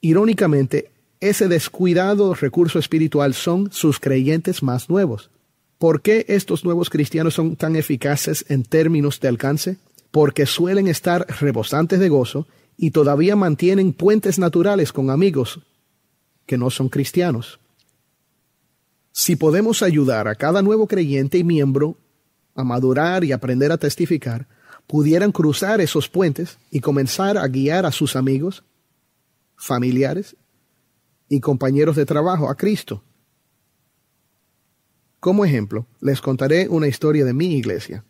Irónicamente, 0.00 0.90
ese 1.18 1.48
descuidado 1.48 2.34
recurso 2.34 2.78
espiritual 2.78 3.34
son 3.34 3.72
sus 3.72 3.98
creyentes 3.98 4.62
más 4.62 4.88
nuevos. 4.88 5.30
¿Por 5.78 6.00
qué 6.00 6.24
estos 6.28 6.64
nuevos 6.64 6.88
cristianos 6.88 7.34
son 7.34 7.56
tan 7.56 7.74
eficaces 7.74 8.44
en 8.48 8.62
términos 8.62 9.18
de 9.18 9.28
alcance? 9.28 9.78
Porque 10.12 10.46
suelen 10.46 10.86
estar 10.86 11.26
rebosantes 11.40 11.98
de 11.98 12.08
gozo 12.08 12.46
y 12.76 12.92
todavía 12.92 13.34
mantienen 13.34 13.92
puentes 13.92 14.38
naturales 14.38 14.92
con 14.92 15.10
amigos 15.10 15.60
que 16.46 16.56
no 16.56 16.70
son 16.70 16.88
cristianos. 16.88 17.60
Si 19.12 19.36
podemos 19.36 19.82
ayudar 19.82 20.28
a 20.28 20.34
cada 20.34 20.62
nuevo 20.62 20.86
creyente 20.86 21.38
y 21.38 21.44
miembro 21.44 21.96
a 22.54 22.64
madurar 22.64 23.24
y 23.24 23.32
aprender 23.32 23.72
a 23.72 23.78
testificar, 23.78 24.46
pudieran 24.86 25.32
cruzar 25.32 25.80
esos 25.80 26.08
puentes 26.08 26.58
y 26.70 26.80
comenzar 26.80 27.36
a 27.36 27.46
guiar 27.48 27.86
a 27.86 27.92
sus 27.92 28.16
amigos, 28.16 28.64
familiares 29.56 30.36
y 31.28 31.40
compañeros 31.40 31.96
de 31.96 32.06
trabajo 32.06 32.48
a 32.48 32.56
Cristo. 32.56 33.02
Como 35.20 35.44
ejemplo, 35.44 35.86
les 36.00 36.20
contaré 36.20 36.68
una 36.68 36.86
historia 36.86 37.24
de 37.24 37.32
mi 37.32 37.56
iglesia. 37.56 38.04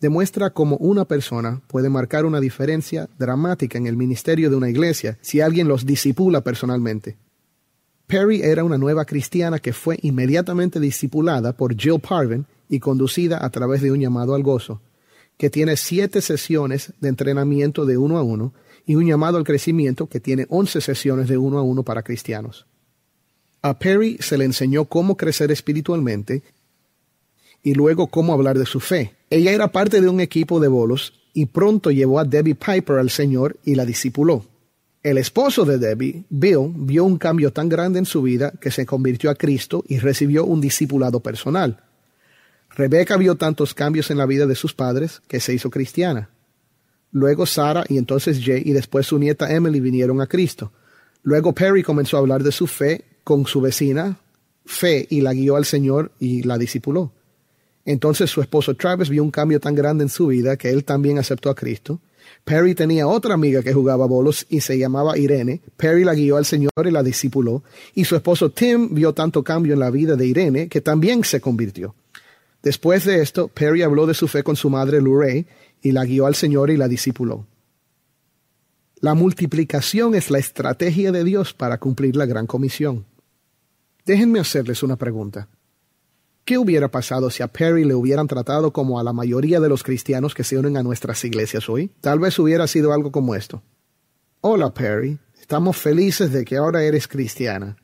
Demuestra 0.00 0.50
cómo 0.50 0.76
una 0.76 1.06
persona 1.06 1.62
puede 1.68 1.88
marcar 1.88 2.26
una 2.26 2.40
diferencia 2.40 3.08
dramática 3.18 3.78
en 3.78 3.86
el 3.86 3.96
ministerio 3.96 4.50
de 4.50 4.56
una 4.56 4.68
iglesia 4.68 5.18
si 5.22 5.40
alguien 5.40 5.68
los 5.68 5.86
disipula 5.86 6.42
personalmente. 6.42 7.16
Perry 8.06 8.42
era 8.42 8.62
una 8.62 8.78
nueva 8.78 9.04
cristiana 9.04 9.58
que 9.58 9.72
fue 9.72 9.98
inmediatamente 10.02 10.78
discipulada 10.80 11.54
por 11.54 11.74
Jill 11.74 11.98
Parvin 11.98 12.46
y 12.68 12.78
conducida 12.78 13.44
a 13.44 13.50
través 13.50 13.80
de 13.80 13.90
un 13.90 14.00
llamado 14.00 14.34
al 14.34 14.42
gozo, 14.42 14.80
que 15.38 15.50
tiene 15.50 15.76
siete 15.76 16.20
sesiones 16.20 16.92
de 17.00 17.08
entrenamiento 17.08 17.84
de 17.86 17.96
uno 17.96 18.18
a 18.18 18.22
uno 18.22 18.52
y 18.84 18.94
un 18.94 19.06
llamado 19.06 19.38
al 19.38 19.44
crecimiento 19.44 20.08
que 20.08 20.20
tiene 20.20 20.46
once 20.50 20.80
sesiones 20.80 21.26
de 21.26 21.38
uno 21.38 21.58
a 21.58 21.62
uno 21.62 21.82
para 21.82 22.02
cristianos. 22.02 22.66
A 23.62 23.78
Perry 23.78 24.18
se 24.20 24.38
le 24.38 24.44
enseñó 24.44 24.84
cómo 24.84 25.16
crecer 25.16 25.50
espiritualmente 25.50 26.42
y 27.66 27.74
luego 27.74 28.06
cómo 28.06 28.32
hablar 28.32 28.56
de 28.56 28.64
su 28.64 28.78
fe. 28.78 29.16
Ella 29.28 29.50
era 29.50 29.72
parte 29.72 30.00
de 30.00 30.08
un 30.08 30.20
equipo 30.20 30.60
de 30.60 30.68
bolos 30.68 31.14
y 31.34 31.46
pronto 31.46 31.90
llevó 31.90 32.20
a 32.20 32.24
Debbie 32.24 32.54
Piper 32.54 32.98
al 32.98 33.10
Señor 33.10 33.56
y 33.64 33.74
la 33.74 33.84
discipuló. 33.84 34.44
El 35.02 35.18
esposo 35.18 35.64
de 35.64 35.76
Debbie, 35.76 36.26
Bill, 36.30 36.72
vio 36.76 37.02
un 37.02 37.18
cambio 37.18 37.52
tan 37.52 37.68
grande 37.68 37.98
en 37.98 38.06
su 38.06 38.22
vida 38.22 38.52
que 38.60 38.70
se 38.70 38.86
convirtió 38.86 39.30
a 39.30 39.34
Cristo 39.34 39.82
y 39.88 39.98
recibió 39.98 40.44
un 40.44 40.60
discipulado 40.60 41.18
personal. 41.18 41.82
Rebecca 42.70 43.16
vio 43.16 43.34
tantos 43.34 43.74
cambios 43.74 44.12
en 44.12 44.18
la 44.18 44.26
vida 44.26 44.46
de 44.46 44.54
sus 44.54 44.72
padres 44.72 45.20
que 45.26 45.40
se 45.40 45.52
hizo 45.52 45.68
cristiana. 45.68 46.30
Luego 47.10 47.46
Sara 47.46 47.84
y 47.88 47.98
entonces 47.98 48.40
Jay 48.44 48.62
y 48.64 48.74
después 48.74 49.08
su 49.08 49.18
nieta 49.18 49.52
Emily 49.52 49.80
vinieron 49.80 50.20
a 50.20 50.28
Cristo. 50.28 50.70
Luego 51.24 51.52
Perry 51.52 51.82
comenzó 51.82 52.16
a 52.16 52.20
hablar 52.20 52.44
de 52.44 52.52
su 52.52 52.68
fe 52.68 53.04
con 53.24 53.44
su 53.44 53.60
vecina, 53.60 54.20
fe, 54.64 55.04
y 55.10 55.20
la 55.20 55.34
guió 55.34 55.56
al 55.56 55.64
Señor 55.64 56.12
y 56.20 56.44
la 56.44 56.58
discipuló. 56.58 57.10
Entonces 57.86 58.28
su 58.28 58.40
esposo 58.40 58.74
Travis 58.74 59.08
vio 59.08 59.22
un 59.22 59.30
cambio 59.30 59.60
tan 59.60 59.74
grande 59.74 60.02
en 60.02 60.10
su 60.10 60.26
vida 60.26 60.56
que 60.56 60.70
él 60.70 60.84
también 60.84 61.18
aceptó 61.18 61.48
a 61.48 61.54
Cristo. 61.54 62.00
Perry 62.44 62.74
tenía 62.74 63.06
otra 63.06 63.34
amiga 63.34 63.62
que 63.62 63.72
jugaba 63.72 64.06
bolos 64.06 64.44
y 64.48 64.60
se 64.60 64.76
llamaba 64.76 65.16
Irene. 65.16 65.62
Perry 65.76 66.04
la 66.04 66.14
guió 66.14 66.36
al 66.36 66.44
Señor 66.44 66.72
y 66.84 66.90
la 66.90 67.04
discipuló. 67.04 67.62
Y 67.94 68.04
su 68.04 68.16
esposo 68.16 68.50
Tim 68.50 68.92
vio 68.92 69.14
tanto 69.14 69.44
cambio 69.44 69.74
en 69.74 69.80
la 69.80 69.90
vida 69.90 70.16
de 70.16 70.26
Irene 70.26 70.68
que 70.68 70.80
también 70.80 71.22
se 71.22 71.40
convirtió. 71.40 71.94
Después 72.60 73.04
de 73.04 73.22
esto, 73.22 73.46
Perry 73.46 73.82
habló 73.82 74.06
de 74.06 74.14
su 74.14 74.26
fe 74.26 74.42
con 74.42 74.56
su 74.56 74.68
madre 74.68 75.00
Luray 75.00 75.46
y 75.80 75.92
la 75.92 76.04
guió 76.04 76.26
al 76.26 76.34
Señor 76.34 76.70
y 76.70 76.76
la 76.76 76.88
discipuló. 76.88 77.46
La 79.00 79.14
multiplicación 79.14 80.16
es 80.16 80.30
la 80.30 80.38
estrategia 80.38 81.12
de 81.12 81.22
Dios 81.22 81.54
para 81.54 81.78
cumplir 81.78 82.16
la 82.16 82.26
gran 82.26 82.46
comisión. 82.46 83.04
Déjenme 84.04 84.40
hacerles 84.40 84.82
una 84.82 84.96
pregunta. 84.96 85.48
¿Qué 86.46 86.58
hubiera 86.58 86.86
pasado 86.92 87.28
si 87.28 87.42
a 87.42 87.48
Perry 87.48 87.84
le 87.84 87.96
hubieran 87.96 88.28
tratado 88.28 88.72
como 88.72 89.00
a 89.00 89.02
la 89.02 89.12
mayoría 89.12 89.58
de 89.58 89.68
los 89.68 89.82
cristianos 89.82 90.32
que 90.32 90.44
se 90.44 90.56
unen 90.56 90.76
a 90.76 90.84
nuestras 90.84 91.24
iglesias 91.24 91.68
hoy? 91.68 91.90
Tal 92.00 92.20
vez 92.20 92.38
hubiera 92.38 92.68
sido 92.68 92.92
algo 92.92 93.10
como 93.10 93.34
esto. 93.34 93.64
Hola 94.42 94.72
Perry, 94.72 95.18
estamos 95.40 95.76
felices 95.76 96.30
de 96.30 96.44
que 96.44 96.56
ahora 96.56 96.84
eres 96.84 97.08
cristiana. 97.08 97.76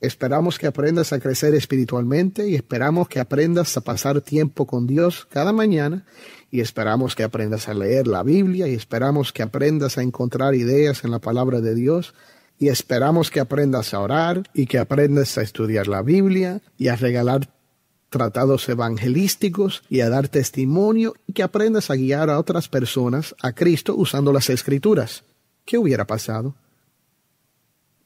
Esperamos 0.00 0.58
que 0.58 0.66
aprendas 0.66 1.12
a 1.12 1.20
crecer 1.20 1.54
espiritualmente 1.54 2.48
y 2.48 2.54
esperamos 2.54 3.06
que 3.06 3.20
aprendas 3.20 3.76
a 3.76 3.82
pasar 3.82 4.22
tiempo 4.22 4.66
con 4.66 4.86
Dios 4.86 5.28
cada 5.30 5.52
mañana 5.52 6.06
y 6.50 6.60
esperamos 6.60 7.14
que 7.14 7.22
aprendas 7.22 7.68
a 7.68 7.74
leer 7.74 8.06
la 8.06 8.22
Biblia 8.22 8.66
y 8.66 8.72
esperamos 8.72 9.30
que 9.30 9.42
aprendas 9.42 9.98
a 9.98 10.02
encontrar 10.02 10.54
ideas 10.54 11.04
en 11.04 11.10
la 11.10 11.18
palabra 11.18 11.60
de 11.60 11.74
Dios 11.74 12.14
y 12.58 12.68
esperamos 12.68 13.30
que 13.30 13.40
aprendas 13.40 13.92
a 13.92 14.00
orar 14.00 14.44
y 14.54 14.64
que 14.64 14.78
aprendas 14.78 15.36
a 15.36 15.42
estudiar 15.42 15.86
la 15.86 16.00
Biblia 16.00 16.62
y 16.78 16.88
a 16.88 16.96
regalar 16.96 17.50
tratados 18.16 18.66
evangelísticos 18.70 19.82
y 19.90 20.00
a 20.00 20.08
dar 20.08 20.28
testimonio 20.28 21.14
y 21.26 21.34
que 21.34 21.42
aprendas 21.42 21.90
a 21.90 21.96
guiar 21.96 22.30
a 22.30 22.38
otras 22.38 22.68
personas 22.68 23.34
a 23.42 23.52
Cristo 23.52 23.94
usando 23.94 24.32
las 24.32 24.48
escrituras. 24.48 25.22
¿Qué 25.66 25.76
hubiera 25.76 26.06
pasado? 26.06 26.54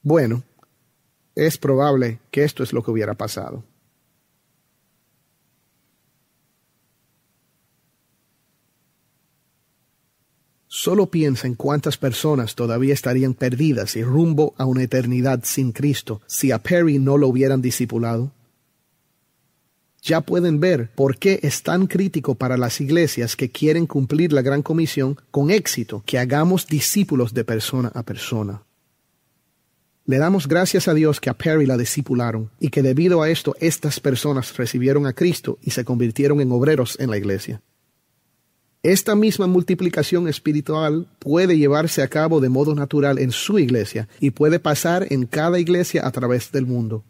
Bueno, 0.03 0.43
es 1.37 1.59
probable 1.59 2.19
que 2.33 2.43
esto 2.43 2.65
es 2.65 2.73
lo 2.73 2.83
que 2.83 2.91
hubiera 2.91 3.15
pasado. 3.15 3.63
Solo 10.67 11.07
piensa 11.07 11.47
en 11.47 11.55
cuántas 11.55 11.99
personas 11.99 12.55
todavía 12.57 12.95
estarían 12.95 13.35
perdidas 13.35 13.95
y 13.97 14.03
rumbo 14.03 14.55
a 14.57 14.65
una 14.65 14.83
eternidad 14.83 15.41
sin 15.45 15.73
Cristo 15.73 16.23
si 16.27 16.51
a 16.51 16.59
Perry 16.59 16.99
no 16.99 17.17
lo 17.17 17.29
hubieran 17.29 17.61
discipulado. 17.63 18.33
Ya 20.03 20.23
pueden 20.23 20.61
ver 20.61 20.91
por 20.95 21.19
qué 21.19 21.41
es 21.43 21.63
tan 21.63 21.87
crítico 21.87 22.35
para 22.35 22.57
las 22.57 22.81
iglesias 22.81 23.37
que 23.37 23.51
quieren 23.51 23.87
cumplir 23.87 24.33
la 24.33 24.43
gran 24.43 24.63
comisión 24.63 25.19
con 25.31 25.51
éxito 25.51 26.03
que 26.07 26.19
hagamos 26.19 26.67
discípulos 26.67 27.35
de 27.35 27.45
persona 27.45 27.93
a 27.95 28.03
persona. 28.03 28.63
Le 30.07 30.19
damos 30.19 30.49
gracias 30.49 30.89
a 30.89 30.95
Dios 30.95 31.21
que 31.21 31.31
a 31.31 31.35
Perry 31.35 31.67
la 31.67 31.77
discipularon 31.77 32.51
y 32.59 32.71
que 32.71 32.83
debido 32.83 33.23
a 33.23 33.31
esto 33.31 33.55
estas 33.61 34.01
personas 34.01 34.57
recibieron 34.57 35.07
a 35.07 35.13
Cristo 35.13 35.59
y 35.63 35.71
se 35.71 35.85
convirtieron 35.85 36.41
en 36.41 36.51
obreros 36.51 36.99
en 36.99 37.11
la 37.11 37.19
iglesia. 37.19 37.63
Esta 38.83 39.15
misma 39.15 39.47
multiplicación 39.47 40.27
espiritual 40.27 41.07
puede 41.19 41.59
llevarse 41.59 42.03
a 42.03 42.09
cabo 42.09 42.41
de 42.41 42.49
modo 42.49 42.75
natural 42.75 43.19
en 43.19 43.31
su 43.31 43.59
iglesia 43.59 44.09
y 44.19 44.31
puede 44.31 44.59
pasar 44.59 45.07
en 45.11 45.27
cada 45.27 45.61
iglesia 45.61 46.07
a 46.07 46.11
través 46.11 46.51
del 46.51 46.65
mundo. 46.65 47.05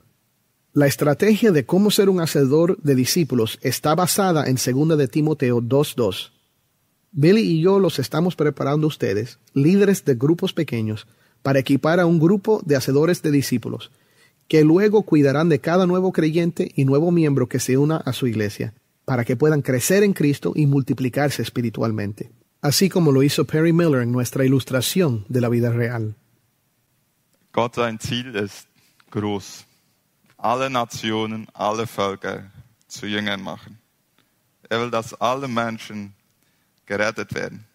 La 0.72 0.86
estrategia 0.86 1.50
de 1.50 1.66
cómo 1.66 1.90
ser 1.90 2.08
un 2.08 2.20
hacedor 2.20 2.78
de 2.80 2.94
discípulos 2.94 3.58
está 3.60 3.96
basada 3.96 4.44
en 4.46 4.54
2 4.54 4.96
de 4.96 5.08
Timoteo 5.08 5.60
2.2. 5.60 6.30
Billy 7.10 7.40
y 7.40 7.60
yo 7.60 7.80
los 7.80 7.98
estamos 7.98 8.36
preparando 8.36 8.86
ustedes, 8.86 9.40
líderes 9.52 10.04
de 10.04 10.14
grupos 10.14 10.52
pequeños, 10.52 11.08
para 11.42 11.58
equipar 11.58 11.98
a 11.98 12.06
un 12.06 12.20
grupo 12.20 12.62
de 12.64 12.76
hacedores 12.76 13.20
de 13.20 13.32
discípulos, 13.32 13.90
que 14.46 14.62
luego 14.62 15.02
cuidarán 15.02 15.48
de 15.48 15.58
cada 15.58 15.86
nuevo 15.86 16.12
creyente 16.12 16.70
y 16.76 16.84
nuevo 16.84 17.10
miembro 17.10 17.48
que 17.48 17.58
se 17.58 17.76
una 17.76 17.96
a 17.96 18.12
su 18.12 18.28
iglesia, 18.28 18.72
para 19.04 19.24
que 19.24 19.34
puedan 19.34 19.62
crecer 19.62 20.04
en 20.04 20.12
Cristo 20.12 20.52
y 20.54 20.66
multiplicarse 20.66 21.42
espiritualmente, 21.42 22.30
así 22.60 22.88
como 22.88 23.10
lo 23.10 23.24
hizo 23.24 23.44
Perry 23.44 23.72
Miller 23.72 24.02
en 24.02 24.12
nuestra 24.12 24.44
ilustración 24.44 25.24
de 25.28 25.40
la 25.40 25.48
vida 25.48 25.72
real. 25.72 26.14
Ziel. 27.98 28.50
Alle 30.42 30.70
Nationen, 30.70 31.48
alle 31.52 31.86
Völker 31.86 32.50
zu 32.88 33.06
Jüngern 33.06 33.42
machen. 33.42 33.78
Er 34.70 34.80
will, 34.80 34.90
dass 34.90 35.12
alle 35.20 35.48
Menschen 35.48 36.14
gerettet 36.86 37.34
werden. 37.34 37.66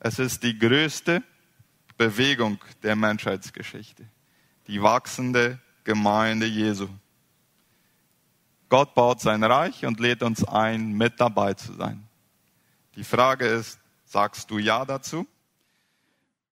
Es 0.00 0.18
ist 0.18 0.42
die 0.42 0.58
größte 0.58 1.22
Bewegung 1.96 2.58
der 2.82 2.96
Menschheitsgeschichte, 2.96 4.04
die 4.66 4.82
wachsende 4.82 5.60
Gemeinde 5.84 6.46
Jesu. 6.46 6.88
Gott 8.68 8.94
baut 8.94 9.20
sein 9.20 9.44
Reich 9.44 9.84
und 9.84 10.00
lädt 10.00 10.22
uns 10.22 10.42
ein, 10.42 10.92
mit 10.92 11.20
dabei 11.20 11.54
zu 11.54 11.74
sein. 11.74 12.08
Die 12.96 13.04
Frage 13.04 13.46
ist, 13.46 13.78
sagst 14.04 14.50
du 14.50 14.58
Ja 14.58 14.84
dazu? 14.84 15.26